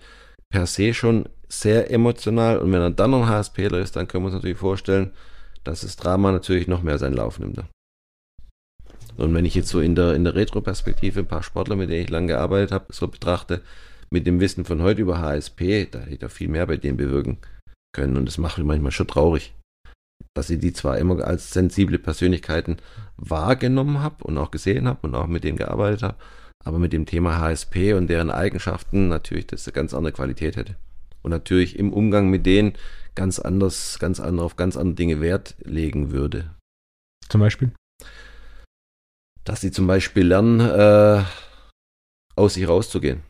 [0.50, 4.24] per se schon sehr emotional und wenn er dann noch ein HSPler ist, dann können
[4.24, 5.12] wir uns natürlich vorstellen,
[5.64, 7.64] dass das Drama natürlich noch mehr seinen Lauf nimmt.
[9.18, 12.04] Und wenn ich jetzt so in der, in der Retro-Perspektive ein paar Sportler, mit denen
[12.04, 13.62] ich lange gearbeitet habe, so betrachte,
[14.10, 16.98] mit dem Wissen von heute über HSP, da hätte ich da viel mehr bei denen
[16.98, 17.38] bewirken
[17.94, 18.18] können.
[18.18, 19.54] Und das macht mich manchmal schon traurig,
[20.36, 22.78] dass ich die zwar immer als sensible Persönlichkeiten
[23.18, 26.18] wahrgenommen habe und auch gesehen habe und auch mit denen gearbeitet habe,
[26.64, 30.76] aber mit dem Thema HSP und deren Eigenschaften natürlich das eine ganz andere Qualität hätte.
[31.22, 32.74] Und natürlich im Umgang mit denen
[33.16, 36.56] ganz anders, ganz andere, auf ganz andere Dinge Wert legen würde.
[37.28, 37.72] Zum Beispiel?
[39.44, 41.24] Dass sie zum Beispiel lernen, äh,
[42.36, 43.24] aus sich rauszugehen.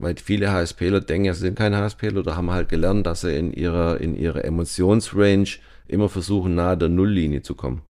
[0.00, 3.52] Weil viele HSPler denken, sie sind keine HSPler oder haben halt gelernt, dass sie in
[3.52, 5.58] ihrer, in ihrer Emotionsrange
[5.88, 7.82] immer versuchen, nahe der Nulllinie zu kommen.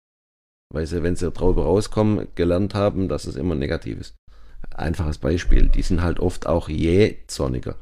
[0.73, 4.15] Weil sie, wenn sie drüber rauskommen, gelernt haben, dass es immer negativ ist
[4.81, 7.77] einfaches Beispiel, die sind halt oft auch jähzorniger.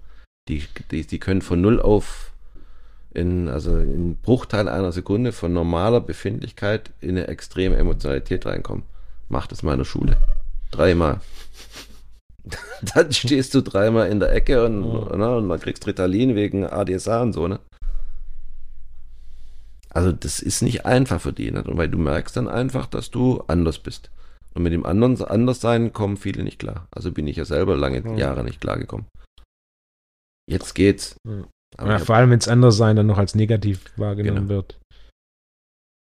[0.49, 2.33] Die, die, die können von null auf
[3.13, 8.85] in, also in Bruchteil einer Sekunde von normaler Befindlichkeit in eine extreme Emotionalität reinkommen.
[9.29, 10.17] Mach das mal in der Schule.
[10.71, 11.21] Dreimal.
[12.95, 15.17] dann stehst du dreimal in der Ecke und, oh.
[15.17, 17.61] ne, und dann kriegst Ritalin wegen ADSA und so, ne?
[19.91, 21.63] Also das ist nicht einfach für die, ne?
[21.67, 24.11] weil du merkst dann einfach, dass du anders bist.
[24.55, 26.87] Und mit dem anderen Anderssein kommen viele nicht klar.
[26.91, 28.17] Also bin ich ja selber lange mhm.
[28.17, 29.07] Jahre nicht klar gekommen.
[30.49, 31.17] Jetzt geht's.
[31.27, 31.47] Mhm.
[31.79, 34.49] Ja, vor allem, wenn es Anderssein dann noch als negativ wahrgenommen genau.
[34.49, 34.79] wird.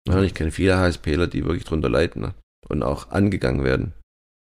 [0.07, 2.33] Ja, ich kenne viele HSPler, die wirklich drunter leiden ne?
[2.67, 3.93] und auch angegangen werden,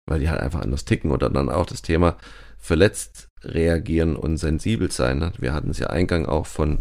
[0.06, 2.16] weil die halt einfach anders ticken oder dann auch das Thema
[2.58, 5.18] verletzt reagieren und sensibel sein.
[5.18, 5.32] Ne?
[5.38, 6.80] Wir hatten es ja Eingang auch von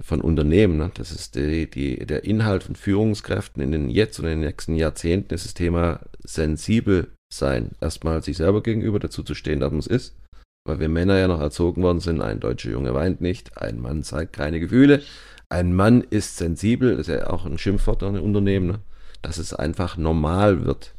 [0.00, 0.78] von Unternehmen.
[0.78, 0.90] Ne?
[0.94, 4.74] Das ist die, die, der Inhalt von Führungskräften in den jetzt und in den nächsten
[4.74, 7.72] Jahrzehnten ist das Thema sensibel sein.
[7.80, 10.16] Erstmal sich selber gegenüber dazu zu stehen, dass man es ist.
[10.64, 14.04] Weil wir Männer ja noch erzogen worden sind, ein deutscher Junge weint nicht, ein Mann
[14.04, 15.02] zeigt keine Gefühle,
[15.48, 18.78] ein Mann ist sensibel, das ist ja auch ein Schimpfwort an Unternehmen, ne?
[19.22, 20.94] dass es einfach normal wird.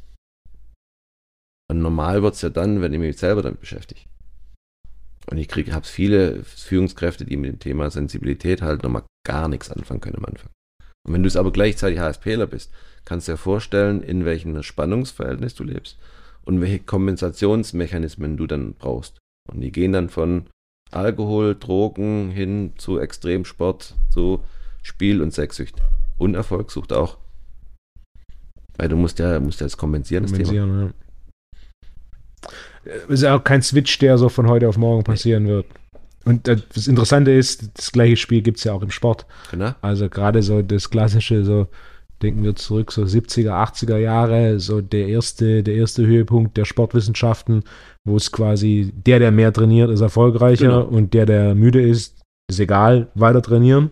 [1.73, 4.01] Und normal wird es ja dann, wenn ich mich selber damit beschäftige.
[5.25, 9.71] Und ich kriege, habe viele Führungskräfte, die mit dem Thema Sensibilität halt nochmal gar nichts
[9.71, 10.51] anfangen können am Anfang.
[11.03, 12.71] Und wenn du es aber gleichzeitig HSPler bist,
[13.05, 15.97] kannst du dir vorstellen, in welchem Spannungsverhältnis du lebst
[16.43, 19.17] und welche Kompensationsmechanismen du dann brauchst.
[19.51, 20.45] Und die gehen dann von
[20.91, 24.43] Alkohol, Drogen hin zu Extremsport, zu
[24.83, 25.81] Spiel- und Sexsucht.
[26.19, 27.17] Und Erfolgssucht auch.
[28.77, 30.93] Weil du musst ja, musst ja das kompensieren, kompensieren das Thema.
[30.93, 31.02] Ja
[33.07, 35.65] ist ja auch kein Switch, der so von heute auf morgen passieren wird.
[36.25, 39.25] Und das Interessante ist, das gleiche Spiel gibt es ja auch im Sport.
[39.51, 39.71] Genau.
[39.81, 41.67] Also gerade so das klassische, so
[42.21, 47.63] denken wir zurück, so 70er, 80er Jahre, so der erste, der erste Höhepunkt der Sportwissenschaften,
[48.05, 50.83] wo es quasi der, der mehr trainiert, ist erfolgreicher genau.
[50.83, 53.91] und der, der müde ist, ist egal, weiter trainieren.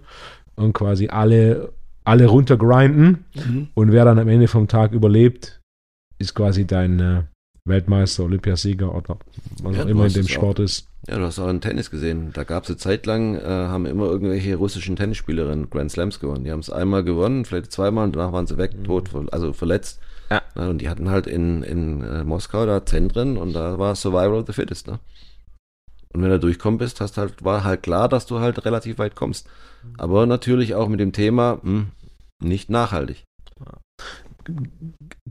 [0.55, 1.73] Und quasi alle
[2.03, 3.67] alle runtergrinden mhm.
[3.73, 5.61] und wer dann am Ende vom Tag überlebt,
[6.17, 7.23] ist quasi dein äh,
[7.65, 9.17] Weltmeister, Olympiasieger oder
[9.61, 10.87] was ja, auch immer in dem Sport auch, ist.
[11.07, 12.31] Ja, du hast auch einen Tennis gesehen.
[12.33, 16.43] Da gab es eine Zeit lang, äh, haben immer irgendwelche russischen Tennisspielerinnen Grand Slams gewonnen.
[16.43, 18.83] Die haben es einmal gewonnen, vielleicht zweimal und danach waren sie weg, mhm.
[18.83, 19.99] tot, also verletzt.
[20.29, 20.41] Ja.
[20.55, 20.69] ja.
[20.69, 24.47] Und die hatten halt in, in äh, Moskau da Zentren und da war Survival of
[24.47, 24.99] the Fittest, ne?
[26.13, 29.15] Und wenn du durchkommen bist, hast halt, war halt klar, dass du halt relativ weit
[29.15, 29.47] kommst.
[29.97, 31.87] Aber natürlich auch mit dem Thema, mh, hm,
[32.41, 33.23] nicht nachhaltig.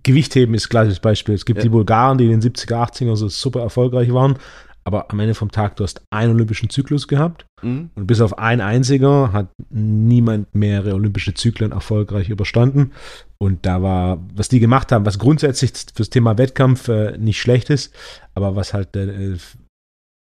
[0.03, 1.35] Gewichtheben ist gleiches Beispiel.
[1.35, 1.63] Es gibt ja.
[1.65, 4.39] die Bulgaren, die in den 70er, 80er so super erfolgreich waren,
[4.85, 7.91] aber am Ende vom Tag, du hast einen olympischen Zyklus gehabt mhm.
[7.95, 12.93] und bis auf ein einziger hat niemand mehrere olympische Zyklen erfolgreich überstanden.
[13.39, 17.71] Und da war, was die gemacht haben, was grundsätzlich fürs Thema Wettkampf äh, nicht schlecht
[17.71, 17.95] ist,
[18.35, 19.37] aber was halt äh,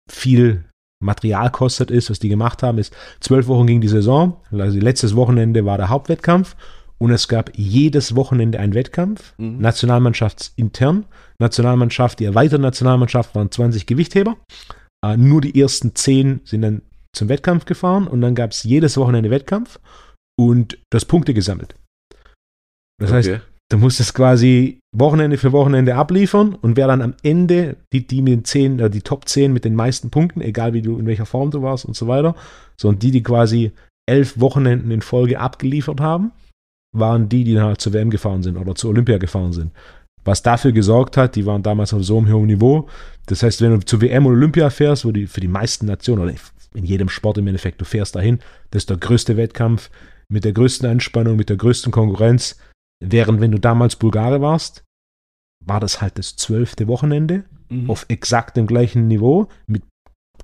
[0.09, 0.65] viel
[1.01, 5.15] Material kostet ist, was die gemacht haben, ist zwölf Wochen ging die Saison, also letztes
[5.15, 6.55] Wochenende war der Hauptwettkampf
[7.01, 9.57] und es gab jedes Wochenende einen Wettkampf, mhm.
[9.57, 11.05] Nationalmannschaftsintern,
[11.39, 14.37] Nationalmannschaft, die erweiterte Nationalmannschaft waren 20 Gewichtheber,
[15.03, 18.97] äh, nur die ersten zehn sind dann zum Wettkampf gefahren und dann gab es jedes
[18.97, 19.79] Wochenende Wettkampf
[20.39, 21.73] und das Punkte gesammelt.
[22.99, 23.17] Das okay.
[23.17, 23.41] heißt,
[23.71, 28.33] du musstest quasi Wochenende für Wochenende abliefern und wer dann am Ende die, die mit
[28.33, 31.25] den 10, äh, die Top 10 mit den meisten Punkten, egal wie du, in welcher
[31.25, 32.35] Form du warst und so weiter,
[32.79, 33.71] sondern die, die quasi
[34.07, 36.31] elf Wochenenden in Folge abgeliefert haben,
[36.95, 39.71] waren die, die dann halt zur WM gefahren sind oder zur Olympia gefahren sind.
[40.23, 42.87] Was dafür gesorgt hat, die waren damals auf so einem hohen Niveau.
[43.25, 46.23] Das heißt, wenn du zur WM oder Olympia fährst, wo die für die meisten Nationen
[46.23, 46.35] oder
[46.73, 48.39] in jedem Sport im Endeffekt, du fährst dahin,
[48.69, 49.89] das ist der größte Wettkampf
[50.29, 52.57] mit der größten Anspannung, mit der größten Konkurrenz.
[53.03, 54.83] Während wenn du damals Bulgare warst,
[55.65, 57.89] war das halt das zwölfte Wochenende mhm.
[57.89, 59.83] auf exakt dem gleichen Niveau, mit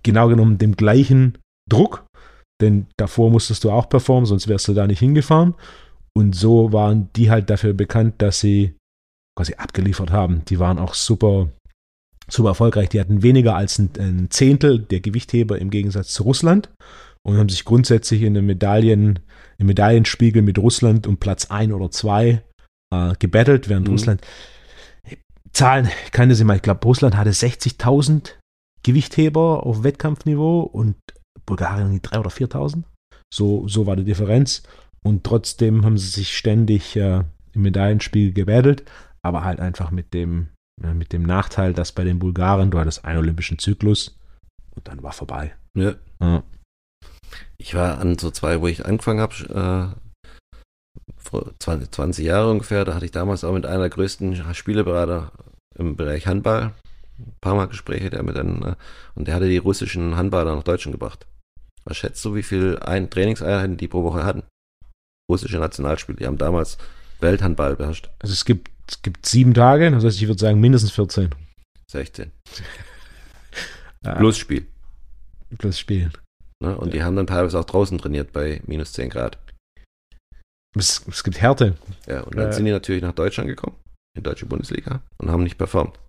[0.04, 1.38] genau genommen dem gleichen
[1.70, 2.06] Druck.
[2.62, 5.54] Denn davor musstest du auch performen, sonst wärst du da nicht hingefahren.
[6.18, 8.74] Und so waren die halt dafür bekannt, dass sie
[9.38, 10.44] quasi abgeliefert haben.
[10.46, 11.50] Die waren auch super,
[12.28, 12.90] super erfolgreich.
[12.90, 16.72] Die hatten weniger als ein, ein Zehntel der Gewichtheber im Gegensatz zu Russland
[17.24, 19.20] und haben sich grundsätzlich in den Medaillen,
[19.60, 22.42] im Medaillenspiegel mit Russland um Platz 1 oder 2
[22.92, 23.94] äh, gebettelt, während mhm.
[23.94, 24.22] Russland
[25.54, 28.32] Zahlen, keine sie mal, ich glaube, Russland hatte 60.000
[28.82, 30.96] Gewichtheber auf Wettkampfniveau und
[31.46, 32.84] Bulgarien die 3.000 oder 4.000.
[33.32, 34.64] So, so war die Differenz.
[35.08, 38.84] Und trotzdem haben sie sich ständig äh, im Medaillenspiel gebettelt,
[39.22, 40.50] aber halt einfach mit dem,
[40.84, 44.20] äh, mit dem Nachteil, dass bei den Bulgaren du hattest einen olympischen Zyklus
[44.76, 45.56] und dann war vorbei.
[45.76, 45.96] Ja.
[46.20, 46.44] ja.
[47.58, 52.84] Ich war an so zwei, wo ich angefangen habe, äh, vor 20, 20 Jahre ungefähr,
[52.84, 55.32] da hatte ich damals auch mit einer der größten Spieleberater
[55.76, 56.74] im Bereich Handball
[57.18, 58.76] ein paar Mal Gespräche, der mit dann, äh,
[59.16, 61.26] und der hatte die russischen Handballer nach Deutschland gebracht.
[61.86, 64.44] Was schätzt du, wie viele ein Trainingseinheiten die pro Woche hatten?
[65.30, 66.78] Russische Nationalspieler, die haben damals
[67.20, 68.10] Welthandball beherrscht.
[68.20, 71.30] Also es gibt, es gibt sieben Tage, das heißt, ich würde sagen mindestens 14.
[71.90, 72.32] 16.
[74.02, 74.66] Plus Spiel.
[75.58, 76.12] Plus Spiel.
[76.60, 76.78] Ne?
[76.78, 76.94] Und ja.
[76.94, 79.38] die haben dann teilweise auch draußen trainiert bei minus 10 Grad.
[80.76, 81.76] Es, es gibt Härte.
[82.08, 83.76] Ja, und dann äh, sind die natürlich nach Deutschland gekommen,
[84.16, 86.00] in die deutsche Bundesliga, und haben nicht performt.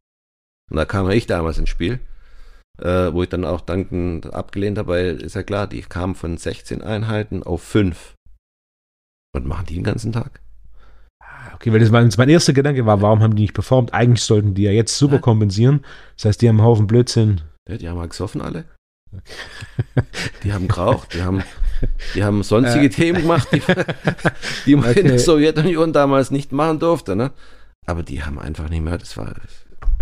[0.70, 2.00] Und da kam ich damals ins Spiel,
[2.78, 6.36] äh, wo ich dann auch dankend abgelehnt habe, weil ist ja klar, die kamen von
[6.36, 8.14] 16 Einheiten auf 5.
[9.34, 10.40] Und machen die den ganzen Tag?
[11.22, 13.92] Ah, okay, weil das mein, mein erster Gedanke war, warum haben die nicht performt?
[13.92, 15.20] Eigentlich sollten die ja jetzt super ja.
[15.20, 15.84] kompensieren.
[16.16, 17.42] Das heißt, die haben einen Haufen Blödsinn.
[17.68, 18.64] Ja, die haben halt gesoffen alle.
[19.12, 19.22] Okay.
[20.44, 21.42] Die haben geraucht, die haben,
[22.14, 22.90] die haben sonstige äh.
[22.90, 23.62] Themen gemacht, die,
[24.66, 25.00] die man okay.
[25.00, 27.16] in der Sowjetunion damals nicht machen durfte.
[27.16, 27.32] Ne?
[27.86, 29.34] Aber die haben einfach nicht mehr, das war.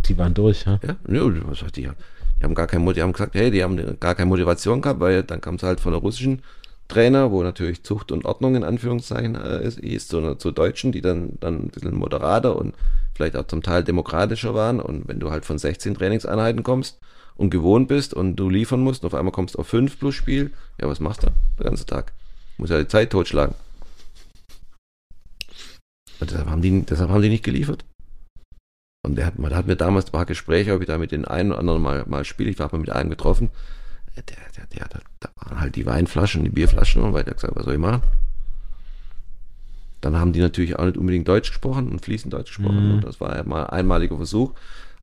[0.08, 0.78] Die waren durch, ja?
[0.82, 1.82] Ja, was die?
[1.82, 5.22] Die haben gar keine, die haben gesagt, hey, die haben gar keine Motivation gehabt, weil
[5.22, 6.42] dann kam es halt von der russischen
[6.88, 10.20] Trainer, wo natürlich Zucht und Ordnung in Anführungszeichen äh, ist, ist zu,
[10.52, 12.74] Deutschen, die dann, dann ein bisschen moderater und
[13.14, 14.80] vielleicht auch zum Teil demokratischer waren.
[14.80, 16.98] Und wenn du halt von 16 Trainingseinheiten kommst
[17.36, 20.52] und gewohnt bist und du liefern musst und auf einmal kommst auf 5 plus Spiel,
[20.80, 21.28] ja, was machst du
[21.58, 22.12] den ganzen Tag?
[22.56, 23.54] Muss ja die Zeit totschlagen.
[26.20, 27.84] Und deshalb haben die, deshalb haben die nicht geliefert.
[29.04, 31.26] Und der hat, man hat mir damals ein paar Gespräche, ob ich da mit den
[31.26, 32.50] einen oder anderen mal, mal spiele.
[32.50, 33.50] Ich war mal mit einem getroffen
[34.22, 37.64] der, der, der, der, da waren halt die Weinflaschen, die Bierflaschen und weiter gesagt, was
[37.64, 38.02] soll ich machen?
[40.00, 42.86] Dann haben die natürlich auch nicht unbedingt Deutsch gesprochen und fließend Deutsch gesprochen.
[42.86, 42.94] Mhm.
[42.94, 44.54] Und das war ja mal ein einmaliger Versuch.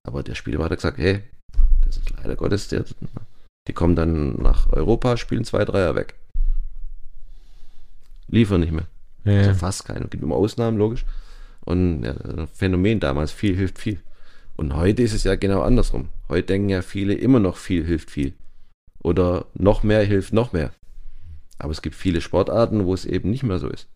[0.04, 1.22] Aber der Spieler hat gesagt, hey,
[1.86, 2.86] das ist leider Gottes, der,
[3.68, 6.16] die kommen dann nach Europa, spielen zwei, Dreier weg.
[8.28, 8.88] Liefern nicht mehr.
[9.26, 9.48] Ja.
[9.48, 10.08] Also fast keine.
[10.08, 11.06] Gibt immer Ausnahmen, logisch.
[11.62, 12.16] Und ja,
[12.54, 14.00] Phänomen damals, viel hilft viel.
[14.56, 16.10] Und heute ist es ja genau andersrum.
[16.30, 18.34] Heute denken ja viele immer noch viel hilft viel
[19.04, 20.72] oder noch mehr hilft noch mehr.
[21.60, 23.88] Aber es gibt viele Sportarten, wo es eben nicht mehr so ist.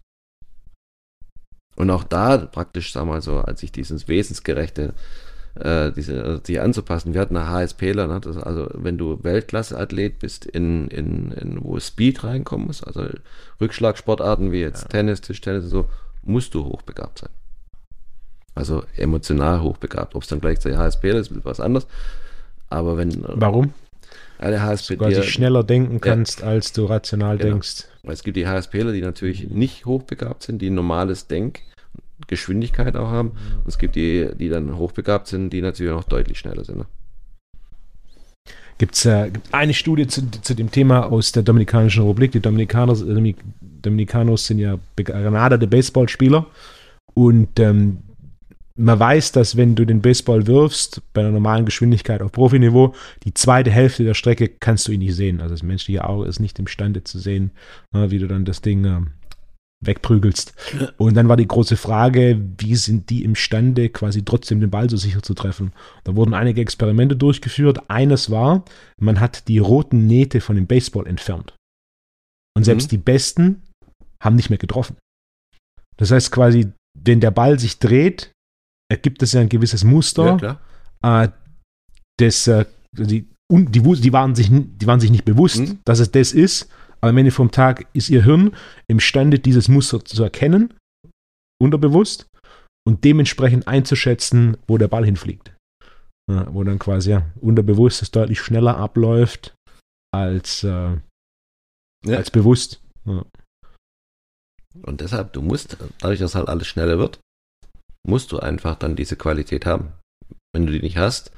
[1.76, 4.94] Und auch da praktisch, sag mal so, als ich dieses Wesensgerechte,
[5.56, 8.20] äh, diese, also sich anzupassen, wir hatten eine HSPler, ne?
[8.20, 13.08] das, also wenn du Weltklasse-Athlet bist, in, in, in, wo Speed reinkommen muss, also
[13.62, 14.90] Rückschlagsportarten wie jetzt ja.
[14.90, 15.90] Tennis, Tischtennis und so,
[16.24, 17.30] musst du hochbegabt sein.
[18.56, 20.16] Also emotional hochbegabt.
[20.16, 21.86] Ob es dann gleichzeitig HSPler ist, ist was anderes.
[22.70, 23.24] Aber wenn.
[23.28, 23.74] Warum?
[24.40, 26.48] Der HSP, du quasi schneller denken kannst, ja.
[26.48, 27.52] als du rational genau.
[27.52, 27.86] denkst.
[28.04, 31.62] Es gibt die HSPler, die natürlich nicht hochbegabt sind, die ein normales Denk,
[32.28, 33.30] Geschwindigkeit auch haben.
[33.30, 33.58] Mhm.
[33.60, 36.78] Und es gibt die, die dann hochbegabt sind, die natürlich noch deutlich schneller sind.
[36.78, 36.86] Ne?
[38.78, 42.32] Gibt es äh, eine Studie zu, zu, dem Thema aus der Dominikanischen Republik.
[42.32, 42.96] Die Dominikaner,
[43.82, 46.46] Dominicanos sind ja begnadete Baseballspieler.
[47.16, 47.98] Und ähm,
[48.78, 53.34] man weiß, dass wenn du den Baseball wirfst, bei einer normalen Geschwindigkeit auf Profiniveau, die
[53.34, 55.42] zweite Hälfte der Strecke kannst du ihn nicht sehen.
[55.42, 57.52] Also das menschliche Auge ist nicht imstande zu sehen,
[57.94, 59.02] ne, wie du dann das Ding äh,
[59.84, 60.54] wegprügelst.
[60.98, 64.98] Und dann war die große Frage, wie sind die imstande, quasi trotzdem den Ball so
[64.98, 65.72] sicher zu treffen?
[66.04, 67.90] Da wurden einige Experimente durchgeführt.
[67.90, 68.64] Eines war,
[69.00, 71.56] man hat die roten Nähte von dem Baseball entfernt.
[72.56, 72.90] Und selbst mhm.
[72.90, 73.62] die Besten
[74.22, 74.98] haben nicht mehr getroffen.
[75.98, 78.32] Das heißt quasi, wenn der Ball sich dreht,
[78.92, 80.60] ergibt es ja ein gewisses Muster.
[81.04, 81.30] Ja, äh,
[82.20, 85.80] das, äh, die, und die, die, waren sich, die waren sich nicht bewusst, mhm.
[85.86, 86.70] dass es das ist,
[87.02, 88.56] aber am Ende vom Tag ist ihr Hirn
[88.88, 90.74] imstande, dieses Muster zu erkennen,
[91.62, 92.28] unterbewusst,
[92.88, 95.54] und dementsprechend einzuschätzen, wo der Ball hinfliegt.
[96.30, 99.56] Ja, wo dann quasi ja, unterbewusst es deutlich schneller abläuft
[100.14, 100.98] als, äh,
[102.06, 102.18] ja.
[102.18, 102.82] als bewusst.
[103.06, 107.20] Und deshalb, du musst, dadurch, dass halt alles schneller wird,
[108.08, 109.94] musst du einfach dann diese Qualität haben.
[110.54, 111.32] Wenn du die nicht hast,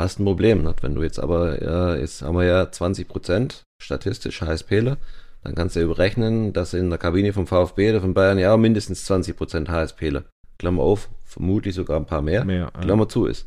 [0.00, 0.62] hast du ein Problem.
[0.62, 0.82] Nicht?
[0.82, 4.98] Wenn du jetzt aber, ja, jetzt haben wir ja 20 Prozent statistisch HSPler,
[5.42, 8.56] dann kannst du ja überrechnen, dass in der Kabine vom VfB oder von Bayern ja
[8.56, 10.24] mindestens 20 Prozent HSPler,
[10.58, 13.08] Klammer auf, vermutlich sogar ein paar mehr, mehr Klammer ja.
[13.08, 13.46] zu ist.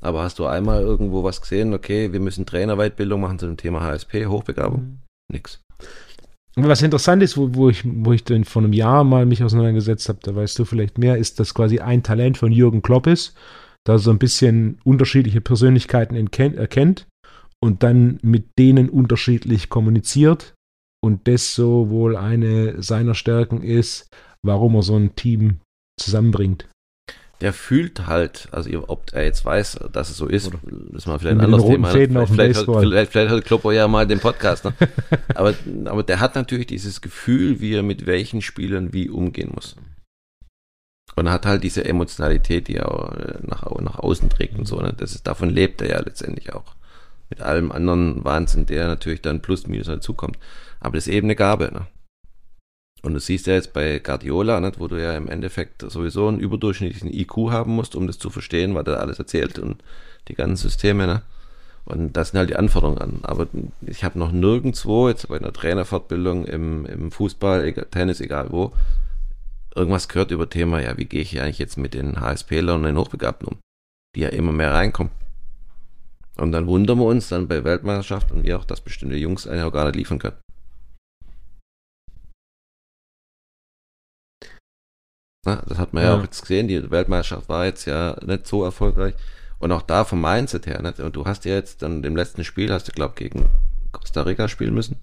[0.00, 3.80] Aber hast du einmal irgendwo was gesehen, okay, wir müssen Trainerweitbildung machen zu dem Thema
[3.80, 4.80] HSP, Hochbegabung?
[4.80, 4.98] Mhm.
[5.32, 5.60] Nix.
[6.56, 10.08] Was interessant ist, wo, wo, ich, wo ich dann vor einem Jahr mal mich auseinandergesetzt
[10.08, 13.34] habe, da weißt du vielleicht mehr, ist, dass quasi ein Talent von Jürgen Klopp ist,
[13.84, 17.06] da so ein bisschen unterschiedliche Persönlichkeiten erkennt
[17.60, 20.54] und dann mit denen unterschiedlich kommuniziert
[21.02, 24.08] und das so wohl eine seiner Stärken ist,
[24.42, 25.60] warum er so ein Team
[26.00, 26.68] zusammenbringt
[27.40, 30.58] der fühlt halt, also ob er jetzt weiß, dass es so ist, Oder
[30.94, 31.88] ist mal vielleicht ein anderes Thema.
[31.88, 34.64] Vielleicht, vielleicht, vielleicht, vielleicht hört Kloppo ja mal den Podcast.
[34.64, 34.74] Ne?
[35.34, 35.54] aber,
[35.86, 39.76] aber der hat natürlich dieses Gefühl, wie er mit welchen Spielern wie umgehen muss.
[41.16, 44.66] Und er hat halt diese Emotionalität, die er auch äh, nach, nach außen trägt und
[44.66, 44.80] so.
[44.80, 44.94] Ne?
[44.96, 46.74] Das ist, davon lebt er ja letztendlich auch.
[47.30, 50.38] Mit allem anderen Wahnsinn, der natürlich dann plus minus dazukommt.
[50.80, 51.70] Aber das ist eben eine Gabe.
[51.72, 51.86] Ne?
[53.04, 56.40] Und du siehst ja jetzt bei Guardiola, nicht, wo du ja im Endeffekt sowieso einen
[56.40, 59.82] überdurchschnittlichen IQ haben musst, um das zu verstehen, was er alles erzählt und
[60.28, 61.06] die ganzen Systeme.
[61.06, 61.22] Ne?
[61.84, 63.18] Und das sind halt die Anforderungen an.
[63.22, 63.46] Aber
[63.82, 68.72] ich habe noch nirgendwo, jetzt bei einer Trainerfortbildung im, im Fußball, egal, Tennis, egal wo,
[69.74, 72.96] irgendwas gehört über Thema, ja, wie gehe ich eigentlich jetzt mit den HSPlern und den
[72.96, 73.58] Hochbegabten um,
[74.16, 75.12] die ja immer mehr reinkommen.
[76.38, 79.66] Und dann wundern wir uns dann bei Weltmeisterschaft und wie auch, dass bestimmte Jungs eine
[79.66, 80.36] auch gar nicht liefern können.
[85.44, 86.10] Na, das hat man ja.
[86.10, 86.18] ja.
[86.18, 89.14] auch jetzt gesehen, die Weltmeisterschaft war jetzt ja nicht so erfolgreich.
[89.58, 91.00] Und auch da vom Mindset her, nicht?
[91.00, 93.46] und du hast ja jetzt dann im letzten Spiel, hast du, glaube gegen
[93.92, 94.96] Costa Rica spielen müssen.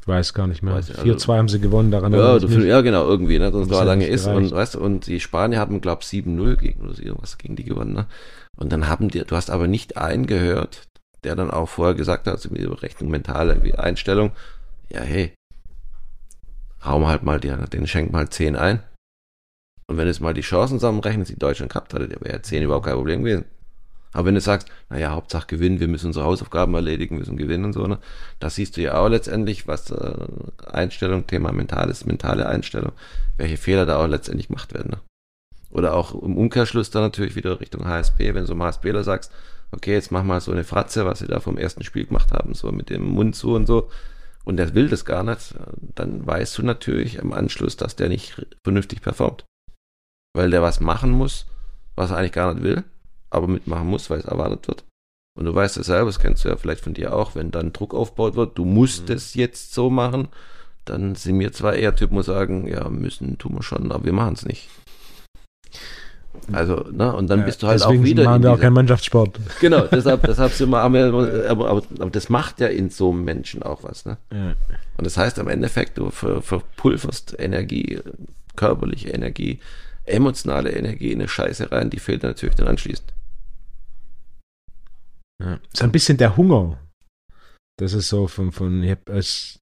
[0.00, 0.74] Ich weiß gar nicht mehr.
[0.74, 3.50] Also, 4-2 haben sie gewonnen, daran ja, du, ja, genau, irgendwie, ne?
[3.50, 4.26] sonst war lange ist.
[4.26, 7.94] Und, weißt, und die Spanier haben, glaube ich, 7-0 gegen oder irgendwas gegen die gewonnen.
[7.94, 8.06] Ne?
[8.56, 10.82] Und dann haben die, du hast aber nicht einen gehört,
[11.24, 14.32] der dann auch vorher gesagt hat, also mit Rechnung mentale Einstellung,
[14.90, 15.32] ja, hey,
[16.84, 18.82] hauen halt mal die, den schenken mal 10 ein.
[19.88, 22.62] Und wenn es mal die Chancen zusammenrechnet, die Deutschland gehabt hatte, der wäre ja 10
[22.62, 23.46] überhaupt kein Problem gewesen.
[24.12, 27.72] Aber wenn du sagst, naja, Hauptsache gewinnen, wir müssen unsere Hausaufgaben erledigen, müssen gewinnen und
[27.72, 27.98] so, ne?
[28.38, 30.14] Das siehst du ja auch letztendlich, was äh,
[30.66, 32.92] Einstellung, Thema mentales, mentale Einstellung,
[33.36, 34.92] welche Fehler da auch letztendlich gemacht werden.
[34.92, 35.00] Ne?
[35.70, 39.32] Oder auch im Umkehrschluss dann natürlich wieder Richtung HSP, wenn du zum HSPler sagst,
[39.72, 42.54] okay, jetzt mach mal so eine Fratze, was sie da vom ersten Spiel gemacht haben,
[42.54, 43.90] so mit dem Mund zu und so,
[44.44, 45.54] und der will das gar nicht,
[45.94, 49.44] dann weißt du natürlich im Anschluss, dass der nicht vernünftig performt
[50.38, 51.46] weil der was machen muss,
[51.96, 52.84] was er eigentlich gar nicht will,
[53.28, 54.84] aber mitmachen muss, weil es erwartet wird.
[55.36, 57.72] Und du weißt es selber, das kennst du ja vielleicht von dir auch, wenn dann
[57.72, 59.16] Druck aufgebaut wird, du musst mhm.
[59.16, 60.28] es jetzt so machen,
[60.84, 64.12] dann sind wir zwar eher Typen, die sagen, ja, müssen, tun wir schon, aber wir
[64.12, 64.68] machen es nicht.
[66.52, 68.22] Also, ne, und dann ja, bist du halt auch wieder.
[68.22, 69.40] machen wir auch keinen Mannschaftssport.
[69.60, 73.24] Genau, deshalb, deshalb sind wir, wir aber, aber, aber, das macht ja in so einem
[73.24, 74.18] Menschen auch was, ne?
[74.32, 74.54] Ja.
[74.96, 77.98] Und das heißt im Endeffekt, du ver, verpulverst Energie,
[78.54, 79.58] körperliche Energie,
[80.10, 83.12] emotionale Energie in eine Scheiße rein, die fehlt natürlich dann anschließend.
[85.42, 85.60] Ja.
[85.72, 86.78] So ein bisschen der Hunger.
[87.78, 89.60] Das ist so von, von ich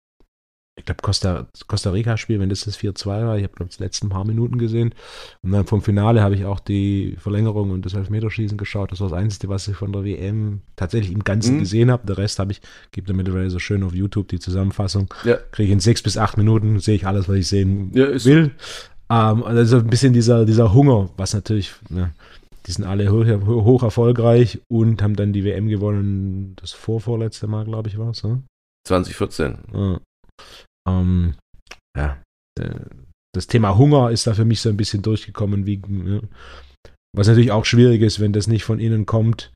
[0.78, 3.82] ich glaube, Costa, Costa Rica-Spiel, wenn das das 4-2 war, ich habe, glaube ich, die
[3.82, 4.94] letzten paar Minuten gesehen.
[5.42, 8.92] Und dann vom Finale habe ich auch die Verlängerung und das Elfmeterschießen geschaut.
[8.92, 11.60] Das war das Einzige, was ich von der WM tatsächlich im Ganzen mhm.
[11.60, 12.06] gesehen habe.
[12.06, 12.60] Der Rest habe ich,
[12.92, 15.12] gibt da mittlerweile so schön auf YouTube die Zusammenfassung.
[15.24, 15.38] Ja.
[15.50, 18.50] Kriege ich in sechs bis acht Minuten, sehe ich alles, was ich sehen ja, will.
[19.10, 22.12] Ähm, also ein bisschen dieser, dieser Hunger, was natürlich, ne,
[22.66, 27.64] die sind alle hoch, hoch, erfolgreich und haben dann die WM gewonnen, das vorvorletzte Mal,
[27.64, 28.24] glaube ich, war es.
[28.24, 28.42] Ne?
[28.86, 29.58] 2014.
[29.72, 30.00] Ja.
[30.88, 31.34] Ähm,
[31.96, 32.18] ja,
[33.34, 36.20] das Thema Hunger ist da für mich so ein bisschen durchgekommen, wie, ja.
[37.14, 39.52] was natürlich auch schwierig ist, wenn das nicht von innen kommt.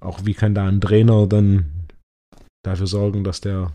[0.00, 1.88] Auch wie kann da ein Trainer dann
[2.64, 3.74] dafür sorgen, dass der,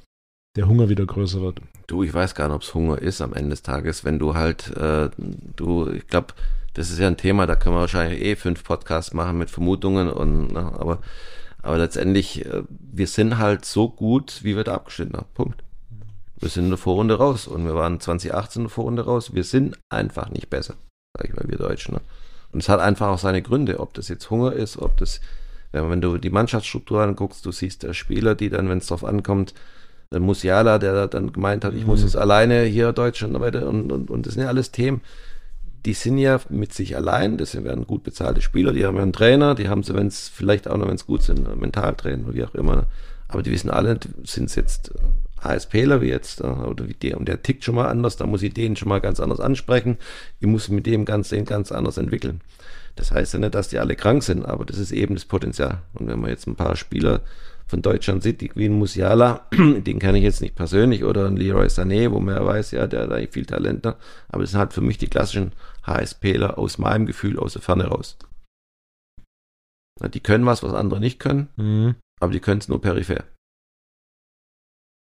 [0.58, 1.62] der Hunger wieder größer wird?
[1.88, 4.36] Du, ich weiß gar nicht, ob es Hunger ist am Ende des Tages, wenn du
[4.36, 5.10] halt, äh,
[5.55, 6.34] du, ich glaube,
[6.74, 10.10] das ist ja ein Thema, da können wir wahrscheinlich eh fünf Podcasts machen mit Vermutungen
[10.10, 10.99] und, na, ne, aber,
[11.62, 15.28] aber letztendlich, äh, wir sind halt so gut, wie wir da abgeschnitten haben.
[15.34, 15.64] Punkt.
[16.39, 19.34] Wir sind in der Vorrunde raus und wir waren 2018 in der Vorrunde raus.
[19.34, 20.76] Wir sind einfach nicht besser,
[21.16, 21.95] sage ich mal, wir Deutschen.
[21.95, 22.01] Ne?
[22.51, 25.20] Und es hat einfach auch seine Gründe, ob das jetzt Hunger ist, ob das,
[25.72, 29.55] wenn du die Mannschaftsstruktur anguckst, du siehst der Spieler, die dann, wenn es drauf ankommt,
[30.12, 32.20] Musiala, der dann gemeint hat, ich muss mhm.
[32.20, 35.01] alleine hier Deutschland und weiter und, und, und das sind ja alles Themen,
[35.86, 39.14] die sind ja mit sich allein, das werden gut bezahlte Spieler, die haben ja einen
[39.14, 42.36] Trainer, die haben sie, wenn es vielleicht auch noch, wenn es gut sind, Mentaltrainer oder
[42.36, 42.88] wie auch immer.
[43.30, 44.91] Aber die wissen alle, sind es jetzt
[45.41, 48.41] HSPler wie jetzt, äh, oder wie der, und der tickt schon mal anders, da muss
[48.41, 49.97] ich den schon mal ganz anders ansprechen.
[50.39, 52.41] Ich muss mit dem ganz, den ganz anders entwickeln.
[52.95, 55.82] Das heißt ja nicht, dass die alle krank sind, aber das ist eben das Potenzial.
[55.93, 57.22] Und wenn man jetzt ein paar Spieler
[57.68, 61.68] von Deutschland sieht, die Queen Musiala, den kann ich jetzt nicht persönlich, oder ein Leroy
[61.68, 63.95] Sané, wo man ja weiß, ja, der hat eigentlich viel Talent, ne?
[64.30, 65.51] aber das sind halt für mich die klassischen
[65.84, 68.18] HSPler aus meinem Gefühl aus der Ferne raus.
[70.13, 71.95] Die können was, was andere nicht können, mhm.
[72.22, 73.26] aber die können es nur peripher.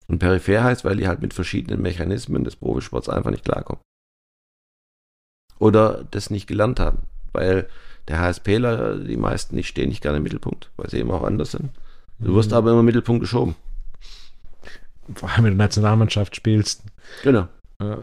[0.07, 3.83] Und peripher heißt, weil die halt mit verschiedenen Mechanismen des Profisports einfach nicht klarkommen.
[5.59, 7.05] Oder das nicht gelernt haben.
[7.33, 7.69] Weil
[8.09, 11.53] der HSPler, die meisten, die stehen nicht gerne im Mittelpunkt, weil sie eben auch anders
[11.53, 11.71] sind.
[12.19, 13.57] Du wirst aber immer im Mittelpunkt geschoben.
[15.15, 16.83] Vor allem, wenn du Nationalmannschaft spielst.
[17.23, 17.49] Genau.
[17.83, 18.03] Ja.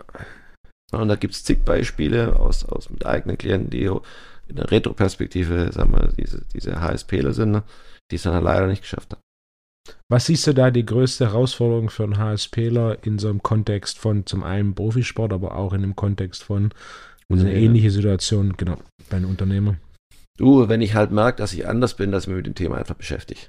[0.92, 3.90] Und da gibt es zig Beispiele aus, aus mit eigenen Klienten, die
[4.48, 7.64] in der Retroperspektive, sagen wir, diese, diese HSPler sind, ne,
[8.12, 9.22] die es dann leider nicht geschafft haben.
[10.10, 14.26] Was siehst du da die größte Herausforderung für einen HSPler in so einem Kontext von
[14.26, 16.74] zum einen Profisport, aber auch in dem Kontext von
[17.30, 18.78] eine ähnliche Situation, genau,
[19.10, 19.78] bei einem Unternehmer?
[20.38, 22.78] Du, wenn ich halt merke, dass ich anders bin, dass ich mich mit dem Thema
[22.78, 23.40] einfach beschäftige.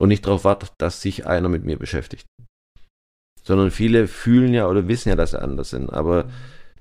[0.00, 2.26] Und nicht darauf warte, dass sich einer mit mir beschäftigt.
[3.42, 5.92] Sondern viele fühlen ja oder wissen ja, dass sie anders sind.
[5.92, 6.26] Aber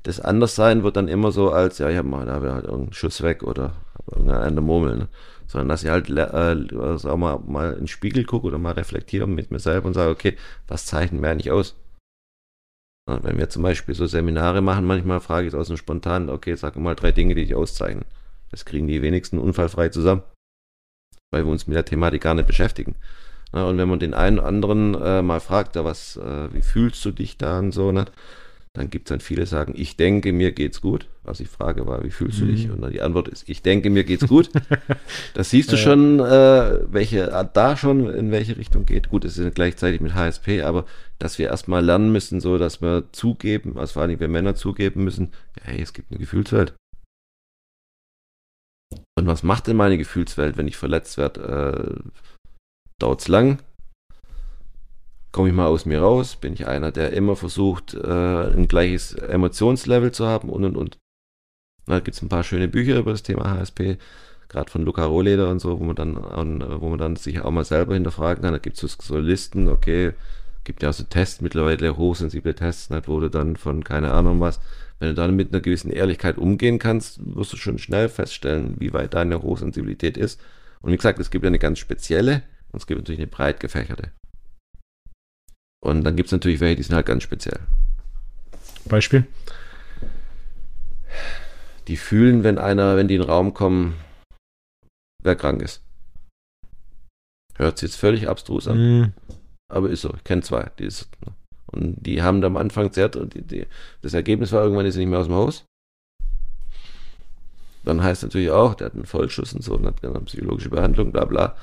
[0.04, 2.94] das Anderssein wird dann immer so als, ja, ich habe mal, da habe halt irgendeinen
[2.94, 3.74] Schuss weg oder
[4.12, 4.98] irgendeine Murmel.
[4.98, 5.08] Ne?
[5.50, 9.28] sondern dass ich halt äh, sag mal, mal in den Spiegel gucke oder mal reflektiere
[9.28, 11.76] mit mir selber und sage, okay, was zeichnen wir eigentlich aus?
[13.08, 16.56] Und wenn wir zum Beispiel so Seminare machen, manchmal frage ich aus dem Spontan, okay,
[16.56, 18.06] sag mal drei Dinge, die dich auszeichnen.
[18.52, 20.22] Das kriegen die wenigsten unfallfrei zusammen,
[21.32, 22.96] weil wir uns mit der Thematik gar nicht beschäftigen.
[23.52, 27.04] und wenn man den einen oder anderen äh, mal fragt, ja, was, äh, wie fühlst
[27.06, 28.06] du dich da und so, ne?
[28.74, 31.08] Dann gibt es dann viele, sagen, ich denke, mir geht's gut.
[31.24, 32.68] Was ich frage war, wie fühlst du dich?
[32.68, 32.74] Mhm.
[32.74, 34.52] Und dann die Antwort ist, ich denke, mir geht's gut.
[35.34, 39.10] das siehst du schon, äh, welche äh, da schon in welche Richtung geht.
[39.10, 40.86] Gut, es ist gleichzeitig mit HSP, aber
[41.18, 45.04] dass wir erstmal lernen müssen, so dass wir zugeben, also vor allem wir Männer zugeben
[45.04, 46.74] müssen, ja, hey, es gibt eine Gefühlswelt.
[49.20, 52.02] Und was macht denn meine Gefühlswelt, wenn ich verletzt werde?
[52.04, 52.10] Äh,
[53.00, 53.60] Dauert es lang?
[55.32, 59.14] komme ich mal aus mir raus, bin ich einer, der immer versucht, äh, ein gleiches
[59.14, 60.98] Emotionslevel zu haben und und und.
[61.86, 63.98] Da gibt es ein paar schöne Bücher über das Thema HSP,
[64.48, 67.66] gerade von Luca Rohleder und so, wo man dann, wo man dann sich auch mal
[67.66, 68.54] selber hinterfragen kann.
[68.54, 70.14] Da gibt es so Listen, okay,
[70.70, 74.40] gibt ja auch so Tests mittlerweile, hochsensible Tests, nicht, wo du dann von keine Ahnung
[74.40, 74.60] was,
[75.00, 78.94] wenn du dann mit einer gewissen Ehrlichkeit umgehen kannst, wirst du schon schnell feststellen, wie
[78.94, 80.40] weit deine Hochsensibilität ist.
[80.82, 83.60] Und wie gesagt, es gibt ja eine ganz spezielle und es gibt natürlich eine breit
[83.60, 84.12] gefächerte.
[85.84, 87.62] Und dann gibt es natürlich welche, die sind halt ganz speziell.
[88.86, 89.26] Beispiel?
[91.88, 93.96] Die fühlen, wenn einer, wenn die in den Raum kommen,
[95.24, 95.82] wer krank ist.
[97.56, 98.78] Hört sich jetzt völlig abstrus an.
[98.78, 99.14] Mm.
[99.70, 100.14] Aber ist so.
[100.16, 100.72] Ich kenne zwei.
[100.80, 101.08] Die ist,
[101.68, 103.68] und die haben da am Anfang sehr, die, die,
[104.02, 105.66] das Ergebnis war irgendwann ist er nicht mehr aus dem Haus.
[107.84, 111.12] Dann heißt natürlich auch, der hat einen Vollschuss und so und hat eine psychologische Behandlung,
[111.12, 111.56] bla bla.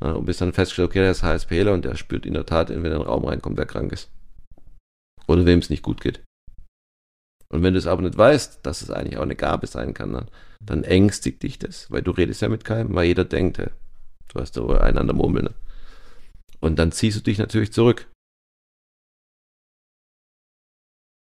[0.00, 2.84] Und bis dann festgestellt, okay, der ist HSPler und der spürt in der Tat, wenn
[2.84, 4.10] er in den Raum reinkommt, der krank ist.
[5.26, 6.22] Oder wem es nicht gut geht.
[7.50, 10.12] Und wenn du es aber nicht weißt, dass es eigentlich auch eine Gabe sein kann,
[10.12, 10.28] dann,
[10.60, 13.70] dann ängstigt dich das, weil du redest ja mit keinem, weil jeder denkt, hey,
[14.28, 15.44] du hast da wohl einen an der Murmel.
[15.44, 15.54] Ne?
[16.60, 18.08] Und dann ziehst du dich natürlich zurück.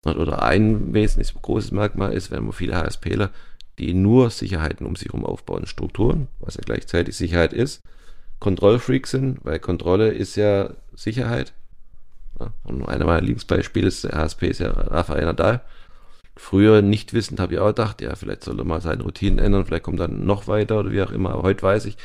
[0.05, 3.31] Oder ein wesentliches großes Merkmal ist, wenn man viele HSPler,
[3.79, 7.81] die nur Sicherheiten um sich herum aufbauen, Strukturen, was ja gleichzeitig Sicherheit ist,
[8.39, 11.53] Kontrollfreaks sind, weil Kontrolle ist ja Sicherheit.
[12.63, 15.61] Und einer meiner Lieblingsbeispiele ist, der HSP ist ja Rafael Nadal.
[16.37, 19.65] Früher nicht wissend habe ich auch gedacht, ja, vielleicht soll er mal seine Routinen ändern,
[19.65, 21.31] vielleicht kommt er noch weiter oder wie auch immer.
[21.31, 21.97] Aber heute weiß ich,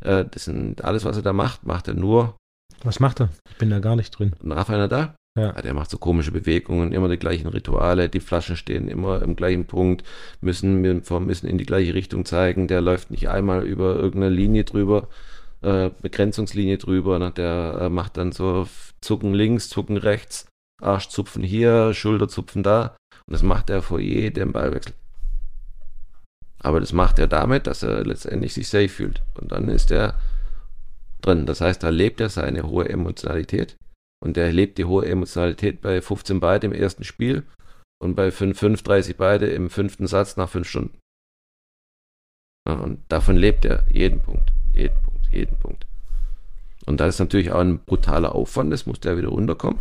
[0.00, 2.36] äh, das sind alles, was er da macht, macht er nur.
[2.84, 3.28] Was macht er?
[3.50, 4.34] Ich bin da gar nicht drin.
[4.40, 5.14] Und Rafael Nadal?
[5.36, 5.52] Ja.
[5.52, 9.66] Der macht so komische Bewegungen, immer die gleichen Rituale, die Flaschen stehen immer im gleichen
[9.66, 10.02] Punkt,
[10.40, 15.08] müssen, müssen in die gleiche Richtung zeigen, der läuft nicht einmal über irgendeine Linie drüber,
[15.62, 17.30] äh, Begrenzungslinie drüber, ne?
[17.30, 18.66] der äh, macht dann so
[19.00, 20.46] Zucken links, Zucken rechts,
[20.82, 24.94] Arschzupfen hier, Schulterzupfen da und das macht er vor jedem Ballwechsel.
[26.60, 30.14] Aber das macht er damit, dass er letztendlich sich safe fühlt und dann ist er
[31.20, 31.46] drin.
[31.46, 33.76] Das heißt, da lebt er seine hohe Emotionalität
[34.24, 37.44] und er lebt die hohe Emotionalität bei 15 beide im ersten Spiel
[38.00, 40.98] und bei 5, 5 30 beide im fünften Satz nach 5 Stunden.
[42.68, 45.86] Und davon lebt er jeden Punkt, jeden Punkt, jeden Punkt.
[46.86, 49.78] Und da ist natürlich auch ein brutaler Aufwand, das muss der wieder runterkommen.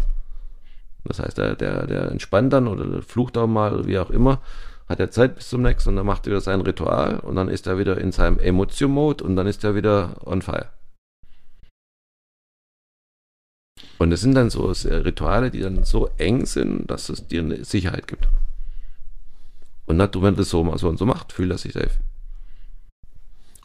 [1.04, 4.42] Das heißt, der, der, der entspannt dann oder flucht auch mal wie auch immer,
[4.90, 7.50] hat er Zeit bis zum nächsten und dann macht er wieder sein Ritual und dann
[7.50, 10.70] ist er wieder in seinem Emotion-Mode und dann ist er wieder on fire.
[13.98, 17.66] Und es sind dann so Rituale, die dann so eng sind, dass es dir eine
[17.66, 18.28] Sicherheit gibt.
[19.88, 21.98] Und wenn er das so, so und so macht, fühlt er sich safe.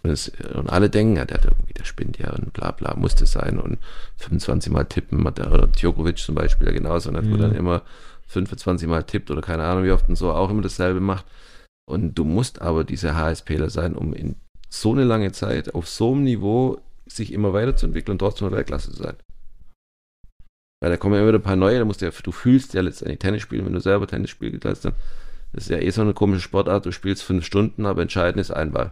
[0.03, 2.95] Und, es, und alle denken, ja, der, hat irgendwie, der spinnt ja und bla bla,
[2.97, 3.79] muss das sein und
[4.17, 7.33] 25 Mal tippen, oder Djokovic zum Beispiel ja genauso, nicht, mhm.
[7.33, 7.83] wo dann immer
[8.29, 11.27] 25 Mal tippt oder keine Ahnung, wie oft und so auch immer dasselbe macht.
[11.85, 14.37] Und du musst aber diese HSPler sein, um in
[14.69, 19.03] so eine lange Zeit auf so einem Niveau sich immer weiterzuentwickeln und trotzdem Weltklasse zu
[19.03, 19.17] sein.
[20.83, 22.75] Weil da kommen ja immer wieder ein paar neue, da musst du ja, du fühlst
[22.75, 24.85] ja letztendlich Tennis spielen, wenn du selber Tennis spielst, das
[25.53, 28.73] ist ja eh so eine komische Sportart, du spielst fünf Stunden, aber entscheidend ist ein
[28.73, 28.91] Ball.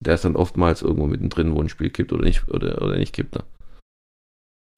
[0.00, 3.12] Der ist dann oftmals irgendwo mittendrin, wo ein Spiel kippt oder nicht, oder, oder nicht
[3.12, 3.34] kippt.
[3.34, 3.44] Ne?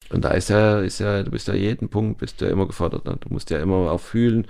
[0.09, 3.05] Und da ist ja, ist ja, du bist ja jeden Punkt, bist ja immer gefordert.
[3.05, 3.15] Ne?
[3.21, 4.47] Du musst ja immer auch fühlen,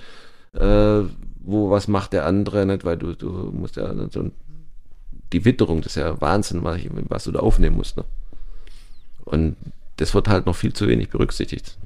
[0.53, 1.03] äh,
[1.39, 2.83] wo, was macht der andere, nicht?
[2.83, 4.31] Weil du, du musst ja so
[5.31, 7.95] die Witterung, das ist ja Wahnsinn, was, was du da aufnehmen musst.
[7.95, 8.05] Ne?
[9.25, 9.55] Und
[9.97, 11.77] das wird halt noch viel zu wenig berücksichtigt.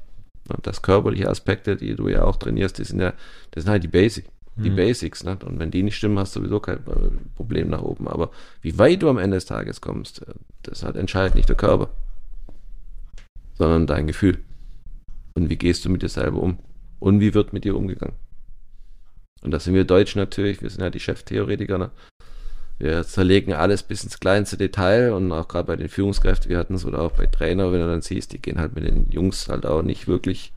[0.48, 3.12] Und das körperliche Aspekte, die du ja auch trainierst, die sind ja,
[3.52, 4.76] das sind halt die Basic, die mhm.
[4.76, 5.22] Basics.
[5.22, 5.38] Ne?
[5.44, 6.80] Und wenn die nicht stimmen, hast du sowieso kein
[7.36, 8.08] Problem nach oben.
[8.08, 8.30] Aber
[8.62, 11.90] wie weit du am Ende des Tages kommst, äh, das hat entscheidet nicht der Körper,
[13.54, 14.38] sondern dein Gefühl.
[15.34, 16.58] Und wie gehst du mit dir selber um?
[16.98, 18.16] Und wie wird mit dir umgegangen?
[19.42, 21.78] Und das sind wir Deutschen natürlich, wir sind ja die Cheftheoretiker.
[21.78, 21.90] Ne?
[22.80, 26.74] Wir zerlegen alles bis ins kleinste Detail und auch gerade bei den Führungskräften, wir hatten
[26.74, 29.48] es oder auch bei Trainer, wenn du dann siehst, die gehen halt mit den Jungs
[29.48, 30.52] halt auch nicht wirklich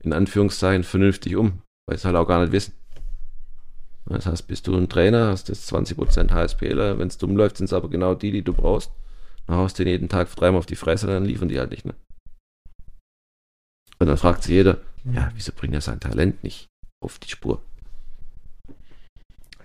[0.00, 2.74] in Anführungszeichen vernünftig um, weil sie halt auch gar nicht wissen.
[4.04, 7.66] Das heißt, bist du ein Trainer, hast jetzt 20% HSPler, wenn es dumm läuft, sind
[7.66, 8.90] es aber genau die, die du brauchst.
[9.46, 11.86] Dann haust du den jeden Tag dreimal auf die Fresse, dann liefern die halt nicht,
[11.86, 11.94] ne?
[13.98, 16.68] Und dann fragt sich jeder, ja, wieso bringt er sein Talent nicht
[17.00, 17.62] auf die Spur?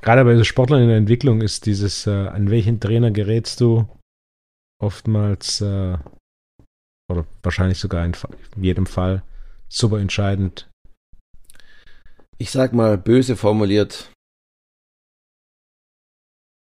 [0.08, 3.90] Gerade bei Sportlern in der Entwicklung ist dieses, äh, an welchen Trainer gerätst du,
[4.82, 5.98] oftmals äh,
[7.12, 8.16] oder wahrscheinlich sogar in,
[8.56, 9.22] in jedem Fall
[9.68, 10.70] super entscheidend.
[12.38, 14.14] Ich sag mal böse formuliert,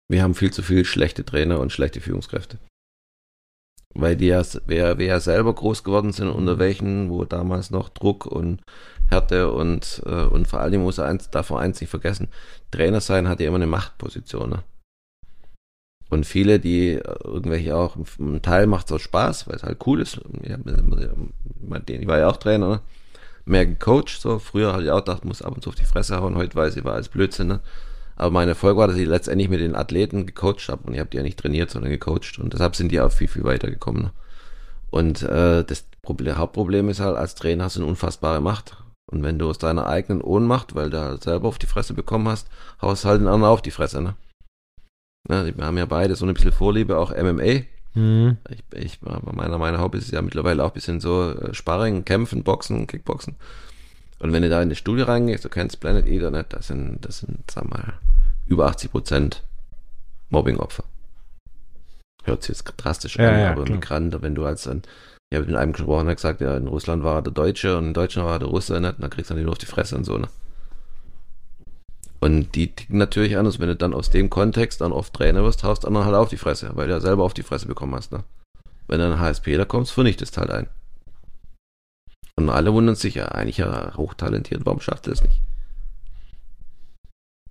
[0.09, 2.57] wir haben viel zu viele schlechte Trainer und schlechte Führungskräfte.
[3.95, 7.89] Weil die ja, wer, wer ja selber groß geworden sind, unter welchen, wo damals noch
[7.89, 8.61] Druck und
[9.09, 12.27] Härte und, äh, und vor allem muss er eins, darf eins nicht vergessen,
[12.69, 14.51] Trainer sein hat ja immer eine Machtposition.
[14.51, 14.63] Ne?
[16.09, 19.79] Und viele, die äh, irgendwelche auch, ein Teil macht es auch Spaß, weil es halt
[19.87, 20.19] cool ist.
[20.41, 22.81] Ich, ich war ja auch Trainer, ne?
[23.45, 24.09] mehr gecoacht.
[24.21, 24.39] So.
[24.39, 26.35] Früher hatte ich auch gedacht, muss ab und zu auf die Fresse hauen.
[26.35, 27.47] Heute weiß ich, war alles Blödsinn.
[27.47, 27.59] Ne?
[28.19, 30.83] Aber mein Erfolg war, dass ich letztendlich mit den Athleten gecoacht habe.
[30.85, 32.37] Und ich habe die ja nicht trainiert, sondern gecoacht.
[32.37, 34.03] Und deshalb sind die auch viel, viel weiter gekommen.
[34.03, 34.11] Ne?
[34.89, 38.75] Und äh, das Problem, Hauptproblem ist halt, als Trainer hast du eine unfassbare Macht.
[39.05, 42.27] Und wenn du aus deiner eigenen Ohnmacht, weil du halt selber auf die Fresse bekommen
[42.27, 42.49] hast,
[42.81, 44.15] haust halt den anderen auf die Fresse, ne?
[45.29, 47.61] Ja, wir haben ja beide so ein bisschen Vorliebe, auch MMA.
[47.93, 48.37] Mhm.
[48.49, 52.43] Ich, ich, meiner, meiner Hobby ist ja mittlerweile auch ein bisschen so äh, Sparring, Kämpfen,
[52.43, 53.35] Boxen, Kickboxen.
[54.19, 57.05] Und wenn du da in die Studie reingehst, du kennst Planet Eater nicht, das sind,
[57.05, 57.93] das sind, sag mal,
[58.45, 59.43] über 80 Prozent
[60.29, 60.83] Mobbing-Opfer.
[62.23, 64.83] Hört sich jetzt drastisch ja, an, ja, aber Migranten, wenn du als ein
[65.31, 67.87] ich habe mit einem gesprochen, der gesagt, ja, in Russland war er der Deutsche und
[67.87, 68.95] in Deutschland war er der Russe, ne?
[68.97, 70.27] dann kriegst du nicht nur auf die Fresse und so, ne?
[72.19, 75.63] Und die ticken natürlich anders, wenn du dann aus dem Kontext dann oft Trainer wirst,
[75.63, 78.11] haust anderen halt auf die Fresse, weil du ja selber auf die Fresse bekommen hast.
[78.11, 78.25] Ne?
[78.87, 80.67] Wenn dann ein HSP da kommst, vernichtest halt ein.
[82.39, 85.41] Und alle wundern sich ja, eigentlich ja hochtalentiert, warum schafft er es nicht?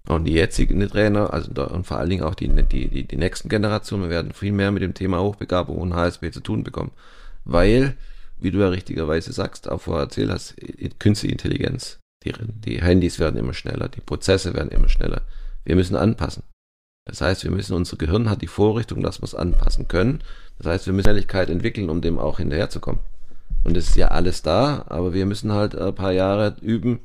[0.09, 3.17] Und die jetzigen Trainer, also da, und vor allen Dingen auch die, die, die, die
[3.19, 6.93] nächsten Generationen, werden viel mehr mit dem Thema Hochbegabung und HSP zu tun bekommen.
[7.45, 7.99] Weil,
[8.39, 10.55] wie du ja richtigerweise sagst, auch vorher erzählt hast,
[10.99, 11.99] künstliche Intelligenz.
[12.25, 15.21] Die, die Handys werden immer schneller, die Prozesse werden immer schneller.
[15.67, 16.45] Wir müssen anpassen.
[17.05, 20.23] Das heißt, wir müssen, unser Gehirn hat die Vorrichtung, dass wir es anpassen können.
[20.57, 23.03] Das heißt, wir müssen Schnelligkeit entwickeln, um dem auch hinterherzukommen.
[23.65, 27.01] Und es ist ja alles da, aber wir müssen halt ein paar Jahre üben,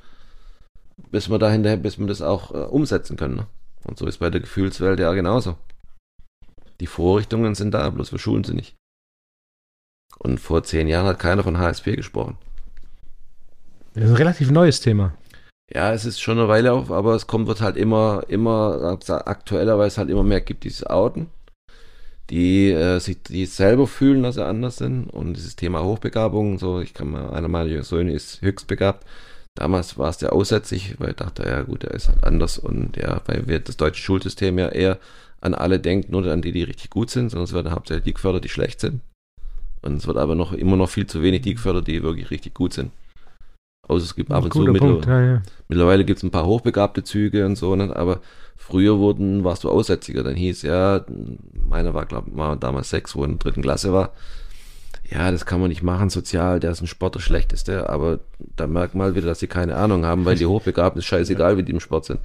[1.11, 3.35] bis wir dahinter, bis wir das auch äh, umsetzen können.
[3.35, 3.47] Ne?
[3.83, 5.57] Und so ist bei der Gefühlswelt ja genauso.
[6.79, 8.75] Die Vorrichtungen sind da, bloß wir schulen sie nicht.
[10.19, 12.37] Und vor zehn Jahren hat keiner von HSP gesprochen.
[13.93, 15.13] Das ist ein relativ neues Thema.
[15.71, 19.77] Ja, es ist schon eine Weile auf, aber es kommt wird halt immer, immer aktueller,
[19.77, 21.27] weil es halt immer mehr gibt, diese Outen,
[22.34, 25.05] die äh, sich die selber fühlen, dass sie anders sind.
[25.05, 29.05] Und dieses Thema Hochbegabung, so, ich kann mal, einer meiner Söhne ist höchst begabt.
[29.53, 32.97] Damals war es der aussätzlich, weil ich dachte, ja gut, er ist halt anders und
[32.97, 34.97] ja, weil wir das deutsche Schulsystem ja eher
[35.41, 38.13] an alle denken, nur an die, die richtig gut sind, sondern es werden hauptsächlich die
[38.15, 39.01] gefördert, die schlecht sind.
[39.84, 42.55] Und es wird aber noch immer noch viel zu wenig die gefördert, die wirklich richtig
[42.55, 42.91] gut sind.
[43.88, 45.41] Außer es gibt ab und zu Punkt, ja, ja.
[45.67, 47.95] mittlerweile gibt es ein paar hochbegabte Züge und so, ne?
[47.95, 48.21] aber
[48.64, 51.03] früher wurden, warst du Aussätziger, dann hieß ja,
[51.68, 54.11] meiner war, glaube ich, damals sechs, wo in der dritten Klasse war,
[55.09, 56.88] ja, das kann man nicht machen, sozial, der ist ein
[57.51, 58.20] ist der, aber
[58.55, 61.57] da merkt man halt wieder, dass sie keine Ahnung haben, weil die Hochbegabten ist scheißegal,
[61.57, 62.22] wie die im Sport sind.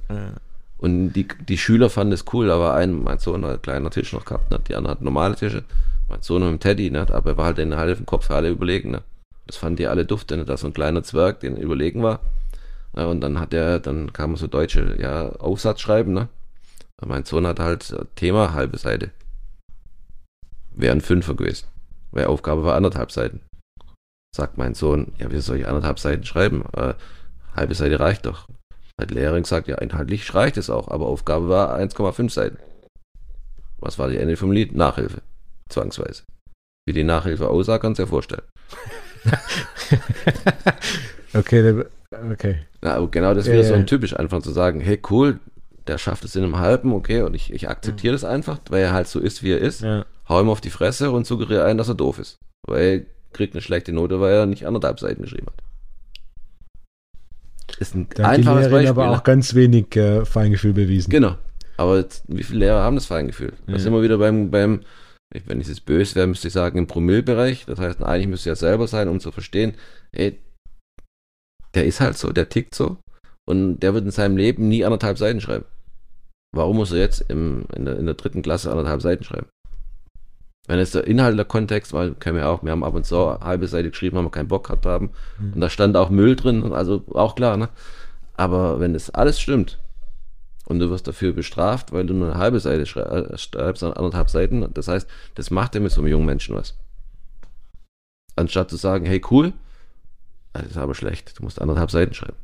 [0.77, 4.13] Und die, die Schüler fanden es cool, aber ein, mein Sohn hat einen kleinen Tisch
[4.13, 4.59] noch gehabt, ne?
[4.65, 5.63] die anderen hatten normale Tische,
[6.07, 7.05] mein Sohn mit dem Teddy, ne?
[7.11, 9.01] aber er war halt in der halben Kopf für alle überlegen, ne?
[9.45, 10.45] Das fanden die alle dufte, ne?
[10.45, 12.21] dass so ein kleiner Zwerg, den überlegen war.
[12.93, 16.29] Und dann hat er, dann kam so deutsche, ja, Aufsatz schreiben, ne?
[17.05, 19.11] mein Sohn hat halt Thema halbe Seite.
[20.71, 21.67] Wären Fünfer gewesen.
[22.11, 23.41] Weil Aufgabe war anderthalb Seiten.
[24.35, 26.65] Sagt mein Sohn, ja, wie soll ich anderthalb Seiten schreiben?
[26.73, 26.93] Äh,
[27.55, 28.47] halbe Seite reicht doch.
[28.99, 32.57] Hat Lehrerin gesagt, ja, inhaltlich reicht es auch, aber Aufgabe war 1,5 Seiten.
[33.77, 34.75] Was war die Ende vom Lied?
[34.75, 35.21] Nachhilfe.
[35.69, 36.23] Zwangsweise.
[36.85, 38.43] Wie die Nachhilfe aussah, kannst du dir vorstellen.
[41.33, 42.57] okay, okay.
[42.81, 45.39] Na, genau das wäre ja, so ein typisch einfach zu sagen, hey cool,
[45.87, 48.15] der schafft es in einem halben, okay, und ich, ich akzeptiere ja.
[48.15, 49.81] das einfach, weil er halt so ist, wie er ist.
[49.81, 52.39] Ja hau ihm auf die Fresse und suggeriere ein, dass er doof ist.
[52.65, 55.63] Weil er kriegt eine schlechte Note, weil er nicht anderthalb Seiten geschrieben hat.
[57.79, 58.89] Ist ein da einfaches die Beispiel.
[58.89, 59.11] aber ne?
[59.11, 61.09] auch ganz wenig äh, Feingefühl bewiesen.
[61.09, 61.35] Genau.
[61.77, 63.53] Aber jetzt, wie viele Lehrer haben das Feingefühl?
[63.67, 63.73] Ja.
[63.73, 64.81] Da sind wir wieder beim, beim
[65.45, 67.65] wenn ich jetzt böse wäre, müsste ich sagen, im Promillbereich.
[67.67, 69.75] Das heißt, eigentlich müsste ja selber sein, um zu verstehen,
[70.11, 70.39] ey,
[71.75, 72.97] der ist halt so, der tickt so.
[73.45, 75.65] Und der wird in seinem Leben nie anderthalb Seiten schreiben.
[76.55, 79.47] Warum muss er jetzt im, in, der, in der dritten Klasse anderthalb Seiten schreiben?
[80.67, 83.27] Wenn es der Inhalt, der Kontext war, können wir auch, wir haben ab und zu
[83.27, 85.11] eine halbe Seite geschrieben, haben wir keinen Bock gehabt haben.
[85.39, 85.53] Mhm.
[85.53, 87.69] Und da stand auch Müll drin, also auch klar, ne?
[88.37, 89.79] Aber wenn es alles stimmt
[90.65, 94.29] und du wirst dafür bestraft, weil du nur eine halbe Seite äh, schreibst, an anderthalb
[94.29, 96.77] Seiten, das heißt, das macht ja mit so einem jungen Menschen was.
[98.35, 99.53] Anstatt zu sagen, hey cool,
[100.53, 102.37] das ist aber schlecht, du musst anderthalb Seiten schreiben.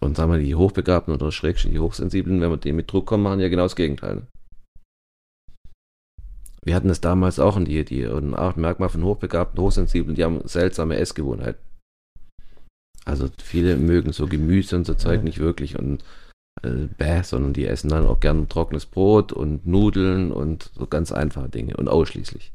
[0.00, 3.24] Und sagen wir, die Hochbegabten oder Schrägstrich die Hochsensiblen, wenn wir denen mit Druck kommen,
[3.24, 4.16] machen ja genau das Gegenteil.
[4.16, 4.26] Ne?
[6.64, 10.46] Wir hatten es damals auch in die, die ein Merkmal von Hochbegabten, Hochsensiblen, die haben
[10.46, 11.60] seltsame Essgewohnheiten.
[13.04, 15.22] Also viele mögen so Gemüse und so Zeug ja.
[15.22, 16.04] nicht wirklich und
[16.62, 21.10] äh, bäh, sondern die essen dann auch gern trockenes Brot und Nudeln und so ganz
[21.10, 22.52] einfache Dinge und ausschließlich.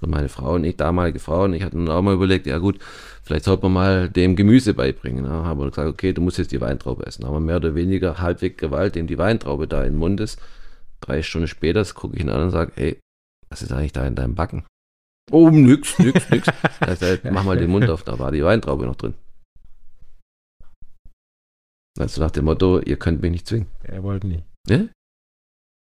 [0.00, 2.78] Und meine Frau und ich, damalige Frau und ich hatten auch mal überlegt, ja gut,
[3.22, 5.24] vielleicht sollte man mal dem Gemüse beibringen.
[5.24, 7.22] Da haben wir gesagt, okay, du musst jetzt die Weintraube essen.
[7.22, 10.40] Da haben wir mehr oder weniger halbwegs Gewalt, dem die Weintraube da im Mund ist.
[11.00, 12.98] Drei Stunden später gucke ich ihn an und sage, hey,
[13.50, 14.64] was ist eigentlich da in deinem Backen?
[15.30, 16.48] Oh, nix, nix, nix.
[16.80, 19.14] Das heißt, mach mal den Mund auf, da war die Weintraube noch drin.
[21.98, 23.66] Also nach dem Motto, ihr könnt mich nicht zwingen.
[23.82, 24.44] Er wollte nicht.
[24.66, 24.86] Ja?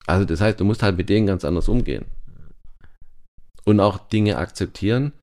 [0.05, 2.05] Also das heißt, du musst halt mit denen ganz anders umgehen.
[3.65, 5.13] Und auch Dinge akzeptieren,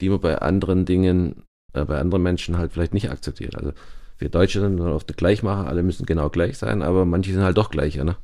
[0.00, 3.54] die man bei anderen Dingen, äh, bei anderen Menschen halt vielleicht nicht akzeptiert.
[3.54, 3.72] Also
[4.18, 7.56] wir Deutsche sind oft gleich machen, alle müssen genau gleich sein, aber manche sind halt
[7.56, 8.16] doch gleicher, ne?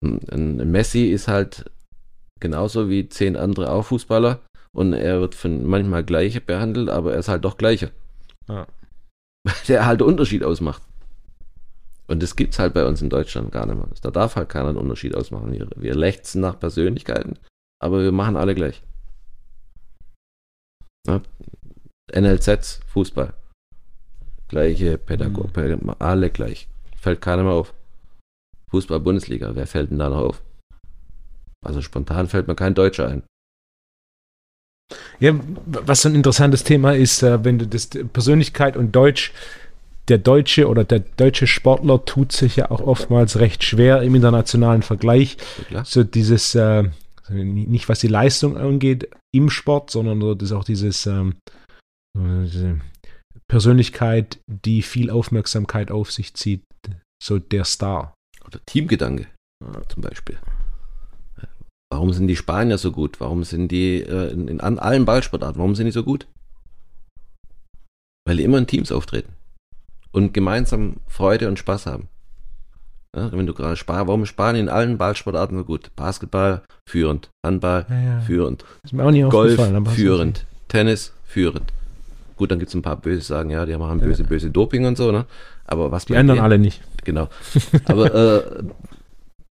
[0.00, 1.70] Ein Messi ist halt
[2.40, 4.40] genauso wie zehn andere auch Fußballer
[4.72, 7.90] und er wird von manchmal gleich behandelt, aber er ist halt doch gleicher.
[8.48, 8.66] Ja.
[9.68, 10.82] Der halt Unterschied ausmacht.
[12.06, 13.88] Und das gibt es halt bei uns in Deutschland gar nicht mehr.
[14.00, 15.52] Da darf halt keiner einen Unterschied ausmachen.
[15.52, 17.34] Wir, wir lechzen nach Persönlichkeiten,
[17.80, 18.82] aber wir machen alle gleich.
[21.06, 21.20] Ja?
[22.12, 23.34] NLZ, Fußball.
[24.48, 25.94] gleiche Pädagogik, mhm.
[25.98, 26.68] alle gleich.
[26.96, 27.74] Fällt keiner mehr auf.
[28.70, 30.42] Fußball-Bundesliga, wer fällt denn da noch auf?
[31.64, 33.22] Also spontan fällt mir kein Deutscher ein.
[35.20, 35.34] Ja,
[35.66, 39.32] was so ein interessantes Thema ist, äh, wenn du das Persönlichkeit und Deutsch,
[40.08, 44.82] der Deutsche oder der deutsche Sportler tut sich ja auch oftmals recht schwer im internationalen
[44.82, 45.36] Vergleich.
[45.68, 46.84] Ja, so dieses, äh,
[47.28, 51.34] nicht was die Leistung angeht im Sport, sondern so das auch dieses ähm,
[52.16, 52.80] diese
[53.48, 56.62] Persönlichkeit, die viel Aufmerksamkeit auf sich zieht,
[57.22, 58.14] so der Star.
[58.46, 59.26] Oder Teamgedanke
[59.88, 60.38] zum Beispiel.
[61.90, 63.20] Warum sind die Spanier so gut?
[63.20, 66.28] Warum sind die äh, in, in, allen Ballsportarten, warum sind die so gut?
[68.26, 69.32] Weil die immer in Teams auftreten
[70.12, 72.08] und gemeinsam Freude und Spaß haben.
[73.16, 75.90] Ja, wenn du gerade Spanien, warum Spanien in allen Ballsportarten so gut?
[75.96, 78.64] Basketball führend, Handball ja, führend,
[79.30, 79.58] Golf
[79.94, 81.72] führend, Tennis führend.
[82.36, 84.96] Gut, dann gibt es ein paar böse sagen, ja, die machen böse, böse Doping und
[84.96, 85.26] so, ne?
[85.64, 86.82] Aber was die anderen alle nicht.
[87.04, 87.28] Genau.
[87.86, 88.64] Aber äh,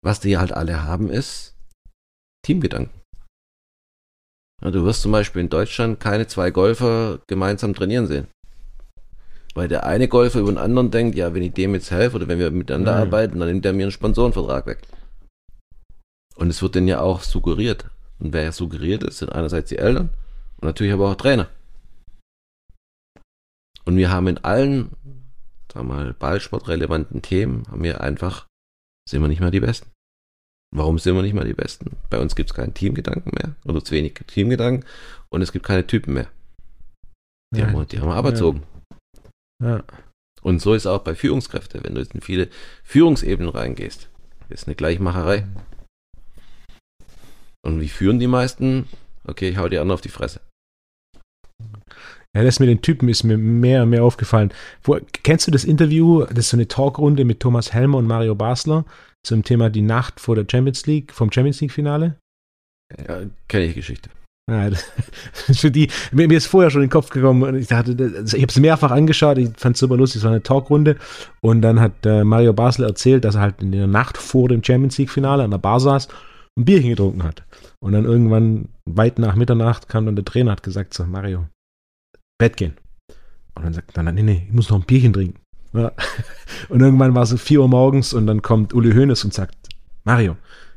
[0.03, 1.55] was die halt alle haben, ist
[2.45, 2.93] Teamgedanken.
[4.63, 8.29] Ja, du wirst zum Beispiel in Deutschland keine zwei Golfer gemeinsam trainieren sehen.
[9.57, 12.29] Weil der eine Golfer über den anderen denkt, ja, wenn ich dem jetzt helfe oder
[12.29, 13.01] wenn wir miteinander mhm.
[13.01, 14.83] arbeiten, dann nimmt er mir einen Sponsorenvertrag weg.
[16.35, 17.89] Und es wird denen ja auch suggeriert.
[18.19, 20.11] Und wer ja suggeriert ist, sind einerseits die Eltern
[20.59, 21.49] und natürlich aber auch Trainer.
[23.87, 24.91] Und wir haben in allen,
[25.73, 28.47] sagen wir mal, ballsportrelevanten Themen, haben wir einfach,
[29.09, 29.91] sind wir nicht mehr die Besten.
[30.71, 31.97] Warum sind wir nicht mehr die Besten?
[32.11, 34.85] Bei uns gibt es keinen Teamgedanken mehr oder zu wenig Teamgedanken
[35.31, 36.29] und es gibt keine Typen mehr.
[37.55, 38.61] Die, ja, haben, wir, die haben wir aberzogen.
[38.61, 38.76] Ja.
[39.63, 39.83] Ja.
[40.43, 42.49] Und so ist auch bei Führungskräften, wenn du jetzt in viele
[42.85, 44.09] Führungsebenen reingehst,
[44.49, 45.47] ist eine Gleichmacherei.
[47.63, 48.87] Und wie führen die meisten?
[49.25, 50.41] Okay, ich hau die anderen auf die Fresse.
[52.37, 54.53] Ja, das mit den Typen ist mir mehr und mehr aufgefallen.
[54.83, 56.25] Wo, kennst du das Interview?
[56.27, 58.85] Das ist so eine Talkrunde mit Thomas Helmer und Mario Basler
[59.27, 62.19] zum Thema die Nacht vor der Champions League, vom Champions League Finale.
[63.09, 64.11] Ja, kenne ich Geschichte.
[64.49, 64.85] Ja, das,
[65.61, 68.47] für die, mir, mir, ist vorher schon in den Kopf gekommen ich also ich habe
[68.47, 70.97] es mehrfach angeschaut, ich fand es super lustig, es war eine Talkrunde
[71.41, 74.63] und dann hat äh, Mario Basler erzählt, dass er halt in der Nacht vor dem
[74.63, 77.43] Champions League Finale an der Bar saß und ein Bierchen getrunken hat.
[77.81, 81.47] Und dann irgendwann weit nach Mitternacht kam dann der Trainer hat gesagt so, Mario,
[82.39, 82.77] Bett gehen.
[83.55, 85.41] Und dann sagt er, nee, nee, ich muss noch ein Bierchen trinken.
[85.73, 85.93] Ja.
[86.69, 89.57] Und irgendwann war es so 4 Uhr morgens und dann kommt Uli Hoeneß und sagt,
[90.05, 90.37] Mario,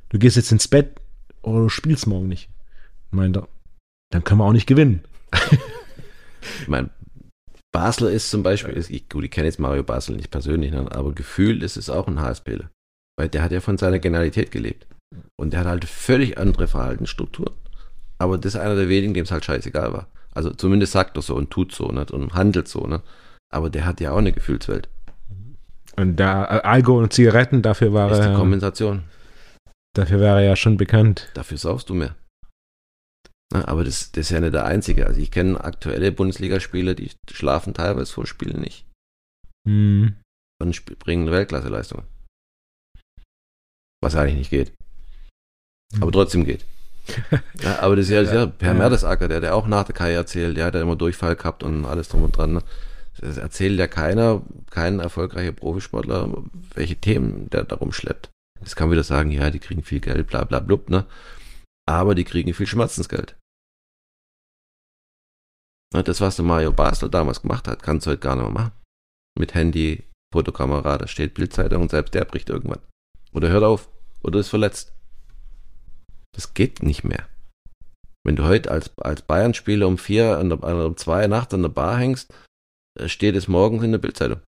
[0.10, 1.00] du gehst jetzt ins Bett
[1.42, 2.50] oder du spielst morgen nicht.
[3.12, 3.48] Meint er,
[4.10, 5.04] dann können wir auch nicht gewinnen.
[6.62, 6.90] ich meine,
[7.72, 10.88] Basler ist zum Beispiel, ist, ich, gut, ich kenne jetzt Mario Basler nicht persönlich, ne,
[10.92, 12.70] aber gefühlt ist es auch ein HSPler.
[13.18, 14.88] Weil der hat ja von seiner Genialität gelebt.
[15.36, 17.54] Und der hat halt völlig andere Verhaltensstrukturen.
[18.18, 20.08] Aber das ist einer der wenigen, dem es halt scheißegal war.
[20.32, 22.12] Also zumindest sagt er so und tut so nicht?
[22.12, 22.86] und handelt so.
[22.86, 23.02] Ne?
[23.52, 24.90] Aber der hat ja auch eine Gefühlswelt.
[25.96, 28.20] Und da äh, Alkohol und Zigaretten, dafür war er.
[28.20, 29.04] Ist die Kompensation.
[29.96, 31.30] Dafür wäre er ja schon bekannt.
[31.34, 32.16] Dafür saufst du mehr.
[33.52, 35.08] Na, aber das, das ist ja nicht der einzige.
[35.08, 38.86] Also ich kenne aktuelle Bundesligaspieler, die schlafen teilweise vor Spielen nicht.
[39.68, 40.16] Mhm.
[40.62, 42.06] Und bringen Weltklasseleistungen.
[44.02, 44.74] Was eigentlich nicht geht.
[45.94, 46.04] Mhm.
[46.04, 46.66] Aber trotzdem geht.
[47.62, 50.20] ja, aber das ist ja, ja, ja Per Mertesacker, der, der auch nach der Karriere
[50.20, 52.54] erzählt, der hat ja immer Durchfall gehabt und alles drum und dran.
[52.54, 52.64] Ne?
[53.20, 56.44] Das erzählt ja keiner, kein erfolgreicher Profisportler,
[56.76, 58.30] welche Themen der darum schleppt.
[58.62, 61.06] Jetzt kann man wieder sagen, ja, die kriegen viel Geld, bla bla blub, ne?
[61.88, 63.36] Aber die kriegen viel Schmerzensgeld.
[65.92, 68.72] Das, was der Mario Basler damals gemacht hat, kannst du heute gar nicht mehr machen.
[69.38, 72.82] Mit Handy, Fotokamera, da steht Bildzeitung und selbst der bricht irgendwann.
[73.34, 73.90] Oder hört auf.
[74.22, 74.94] Oder ist verletzt.
[76.36, 77.28] Das geht nicht mehr.
[78.24, 81.70] Wenn du heute als, als Bayern-Spieler um vier, an der, um zwei Nacht an der
[81.70, 82.34] Bar hängst,
[83.00, 84.42] äh, steht es morgens in der Bildzeitung.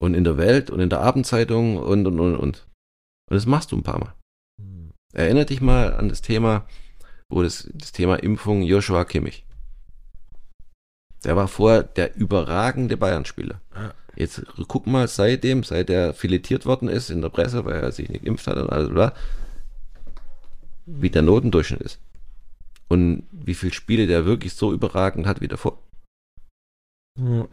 [0.00, 2.66] Und in der Welt und in der Abendzeitung und, und, und, und.
[3.30, 4.14] Und das machst du ein paar Mal.
[4.60, 4.92] Mhm.
[5.12, 6.68] Erinner dich mal an das Thema,
[7.30, 9.43] wo das, das Thema Impfung Joshua Kimmich.
[11.24, 13.60] Der war vorher der überragende Bayern-Spieler.
[14.16, 18.08] Jetzt guck mal, seitdem, seit er filetiert worden ist in der Presse, weil er sich
[18.08, 19.12] nicht geimpft hat und alles, bla,
[20.86, 21.98] wie der Notendurchschnitt ist.
[22.88, 25.78] Und wie viele Spiele der wirklich so überragend hat wie davor.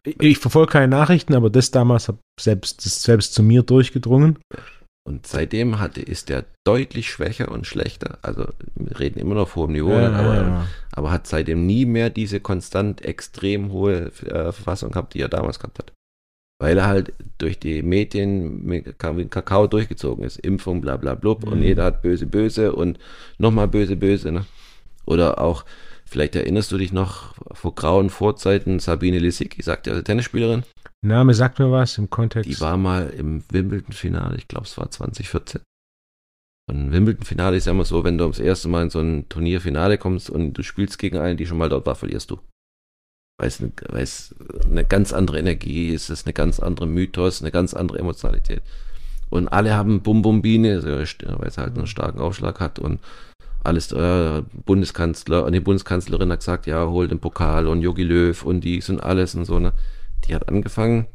[0.03, 4.39] Ich, ich verfolge keine Nachrichten, aber das damals hat selbst, selbst zu mir durchgedrungen.
[5.03, 8.19] Und seitdem hatte, ist der deutlich schwächer und schlechter.
[8.21, 10.67] Also wir reden immer noch auf hohem Niveau, ja, aber, ja.
[10.91, 15.59] aber hat seitdem nie mehr diese konstant extrem hohe äh, Verfassung gehabt, die er damals
[15.59, 15.91] gehabt hat.
[16.59, 20.37] Weil er halt durch die Medien mit Kakao durchgezogen ist.
[20.37, 21.45] Impfung, bla bla blub.
[21.45, 21.51] Mhm.
[21.53, 22.99] Und jeder hat böse, böse und
[23.39, 24.31] nochmal böse, böse.
[24.31, 24.45] Ne?
[25.07, 25.65] Oder auch
[26.11, 30.63] Vielleicht erinnerst du dich noch vor grauen Vorzeiten Sabine Lisicki, sagt ja, Tennisspielerin.
[31.01, 32.49] Name sagt mir was im Kontext.
[32.49, 35.61] Die war mal im Wimbledon-Finale, ich glaube es war 2014.
[36.69, 39.97] Und Wimbledon-Finale ist ja immer so, wenn du ums erste Mal in so ein Turnierfinale
[39.97, 42.39] kommst und du spielst gegen einen, die schon mal dort war, verlierst du.
[43.39, 44.35] Weil es eine, weil es
[44.65, 48.61] eine ganz andere Energie ist, es ist eine ganz andere Mythos, eine ganz andere Emotionalität.
[49.29, 52.99] Und alle haben Bum-Bumbine, weil es halt einen starken Aufschlag hat und
[53.63, 58.61] alles, äh, Bundeskanzler, die Bundeskanzlerin hat gesagt, ja, hol den Pokal und Jogi Löw und
[58.61, 59.73] dies und alles und so, ne.
[60.25, 61.07] Die hat angefangen,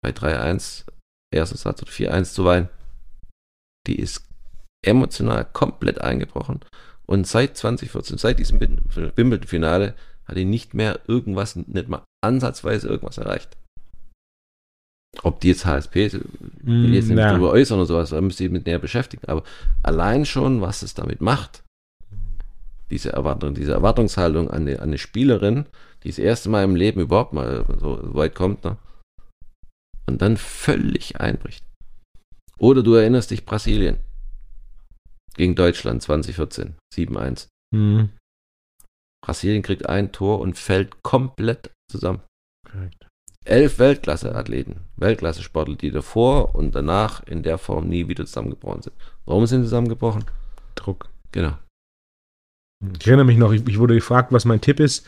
[0.00, 0.84] bei 3-1,
[1.32, 2.68] erster Satz oder 4-1 zu weinen.
[3.86, 4.26] Die ist
[4.84, 6.60] emotional komplett eingebrochen.
[7.06, 9.94] Und seit 2014, seit diesem Wimbledon-Finale,
[10.26, 13.56] hat die nicht mehr irgendwas, nicht mal ansatzweise irgendwas erreicht.
[15.22, 17.30] Ob die jetzt HSP, will ich jetzt nicht ja.
[17.30, 19.26] darüber äußern oder sowas, da müsste ich mit näher beschäftigen.
[19.26, 19.42] Aber
[19.82, 21.62] allein schon, was es damit macht,
[22.90, 25.66] diese Erwartung, diese Erwartungshaltung an eine, an eine Spielerin,
[26.02, 28.76] die das erste Mal im Leben überhaupt mal so weit kommt, ne?
[30.06, 31.64] und dann völlig einbricht.
[32.58, 33.98] Oder du erinnerst dich Brasilien
[35.34, 37.48] gegen Deutschland 2014, 7-1.
[37.72, 38.10] Mhm.
[39.24, 42.20] Brasilien kriegt ein Tor und fällt komplett zusammen.
[42.70, 43.08] Korrekt.
[43.44, 48.94] Elf Weltklasse-Athleten, Weltklasse-Sportler, die davor und danach in der Form nie wieder zusammengebrochen sind.
[49.26, 50.24] Warum sind sie zusammengebrochen?
[50.74, 51.08] Druck.
[51.32, 51.52] Genau.
[53.00, 55.06] Ich erinnere mich noch, ich, ich wurde gefragt, was mein Tipp ist.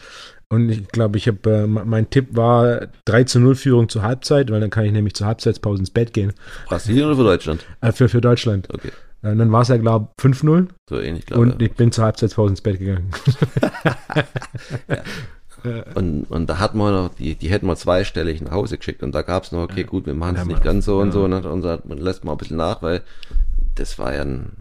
[0.48, 4.50] Und ich glaube, ich habe, äh, mein Tipp war 3 zu 0 Führung zur Halbzeit,
[4.50, 6.32] weil dann kann ich nämlich zur Halbzeitpause ins Bett gehen.
[6.66, 7.66] Brasilien oder für Deutschland?
[7.80, 8.68] Äh, für, für Deutschland.
[8.72, 11.70] Okay, Äh, Und dann war es ja, glaube ich, 5-0 so ähnlich, glaube und ich.
[11.70, 13.10] ich bin zur Halbzeitpause ins Bett gegangen.
[15.94, 19.12] Und, und da hatten wir noch, die, die hätten wir zweistellig nach Hause geschickt und
[19.12, 21.12] da gab es noch, okay, gut, wir machen es Ja, nicht ganz so und ja.
[21.12, 21.48] so, ne?
[21.50, 23.02] und da lässt man ein bisschen nach, weil
[23.74, 24.52] das war ja ein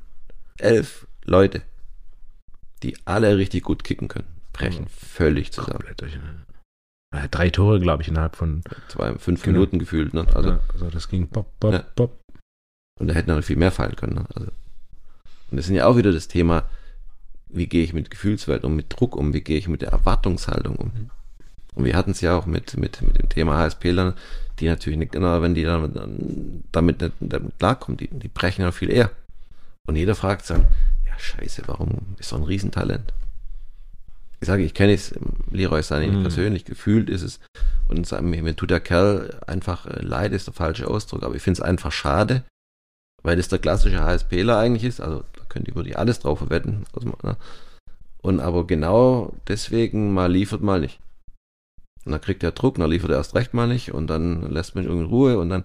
[0.58, 1.62] elf Leute,
[2.84, 4.28] die alle richtig gut kicken können.
[4.54, 5.78] Brechen völlig zusammen.
[5.80, 6.18] Komplett durch.
[7.16, 8.62] Äh, Drei Tore, glaube ich, innerhalb von.
[8.88, 9.54] Zwei, fünf Genau.
[9.54, 10.26] Minuten gefühlt, ne?
[10.34, 11.80] Also, ja, also das ging pop, pop, Ja.
[11.96, 12.20] pop.
[13.00, 14.16] Und da hätten noch viel mehr fallen können.
[14.16, 14.26] Ne?
[14.34, 14.48] Also,
[15.52, 16.64] und das ist ja auch wieder das Thema,
[17.56, 20.76] wie gehe ich mit Gefühlswelt um, mit Druck um, wie gehe ich mit der Erwartungshaltung
[20.76, 20.92] um.
[21.74, 24.14] Und wir hatten es ja auch mit, mit, mit dem Thema HSP-Lern,
[24.60, 28.62] die natürlich nicht genau, wenn die dann, dann damit nicht damit klarkommen, die, die brechen
[28.62, 29.12] ja viel eher.
[29.88, 30.68] Und jeder fragt dann,
[31.06, 33.14] ja scheiße, warum ist so ein Riesentalent?
[34.40, 35.14] Ich sage, ich kenne es,
[35.52, 36.22] Leroy Sané nicht Mhm.
[36.22, 37.40] persönlich, gefühlt ist es,
[37.88, 41.42] und mir, mir tut der Kerl einfach äh, leid, ist der falsche Ausdruck, aber ich
[41.42, 42.44] finde es einfach schade,
[43.26, 46.86] weil das der klassische HSPler eigentlich ist, also da könnt ihr wirklich alles drauf verwetten.
[46.94, 47.38] Also, ne?
[48.22, 51.00] Und aber genau deswegen mal liefert, mal nicht.
[52.06, 54.76] Und dann kriegt er Druck, dann liefert er erst recht mal nicht und dann lässt
[54.76, 55.64] man ihn in Ruhe und dann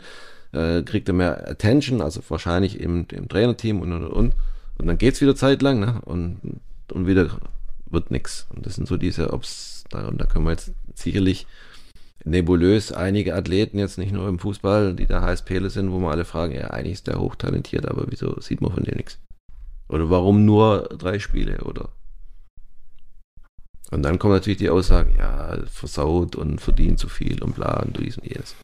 [0.52, 4.34] äh, kriegt er mehr Attention, also wahrscheinlich im, im Trainerteam und und und.
[4.78, 6.00] Und dann geht's wieder zeitlang, ne?
[6.06, 6.40] Und,
[6.90, 7.28] und wieder
[7.90, 8.46] wird nix.
[8.54, 11.46] Und das sind so diese, ob's, da, und da können wir jetzt sicherlich
[12.24, 16.24] nebulös einige Athleten, jetzt nicht nur im Fußball, die da HSPler sind, wo wir alle
[16.24, 19.18] fragen, ja, eigentlich ist der hochtalentiert, aber wieso sieht man von dem nichts?
[19.88, 21.58] Oder warum nur drei Spiele?
[21.64, 21.90] Oder
[23.90, 27.98] und dann kommen natürlich die Aussagen, ja, versaut und verdient zu viel und bla und
[27.98, 28.56] dies und jenes.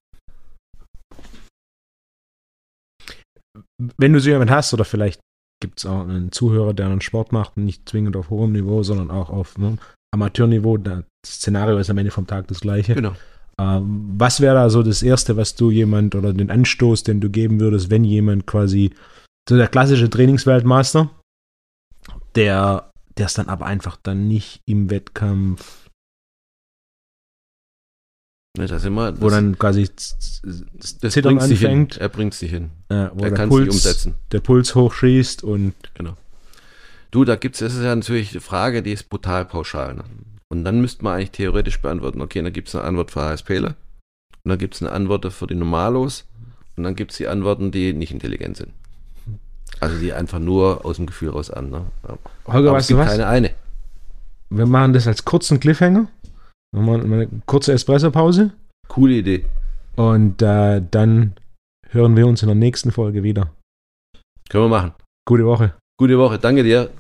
[3.98, 5.20] Wenn du so jemanden hast, oder vielleicht
[5.60, 9.10] gibt es auch einen Zuhörer, der einen Sport macht, nicht zwingend auf hohem Niveau, sondern
[9.10, 9.78] auch auf ne,
[10.14, 12.94] Amateurniveau, das Szenario ist am Ende vom Tag das gleiche.
[12.94, 13.16] Genau.
[13.60, 17.30] Ähm, was wäre da so das Erste, was du jemand oder den Anstoß, den du
[17.30, 18.92] geben würdest, wenn jemand quasi,
[19.48, 21.10] so der klassische Trainingsweltmeister,
[22.34, 25.88] der der es dann aber einfach dann nicht im Wettkampf,
[28.58, 30.40] Ne, da sind wir, wo dann quasi das
[31.00, 31.52] das Zittern nicht hin.
[31.52, 32.70] anfängt, Er bringt es nicht hin.
[32.88, 34.14] äh, wo Er der kann es Puls, umsetzen.
[34.32, 35.74] der Puls hochschießt und
[37.10, 39.94] Du, da gibt's, das ist ja natürlich die Frage, die ist brutal pauschal.
[39.94, 40.04] Ne?
[40.48, 43.74] Und dann müsste man eigentlich theoretisch beantworten, okay, dann gibt's eine Antwort für HSPler
[44.44, 46.24] und dann gibt's eine Antwort für die Normalos
[46.76, 48.72] und dann gibt's die Antworten, die nicht intelligent sind.
[49.80, 51.70] Also die einfach nur aus dem Gefühl raus an.
[51.70, 51.84] Ne?
[52.46, 53.10] Holger, Aber es weißt du gibt was?
[53.12, 53.50] keine eine.
[54.48, 56.06] Wir machen das als kurzen Cliffhanger.
[56.72, 58.52] Wir machen eine kurze Espresso-Pause
[58.88, 59.44] Coole Idee.
[59.96, 61.32] und äh, dann
[61.90, 63.50] hören wir uns in der nächsten Folge wieder.
[64.48, 64.92] Können wir machen.
[65.26, 65.74] Gute Woche.
[65.98, 66.38] Gute Woche.
[66.38, 66.90] Danke dir.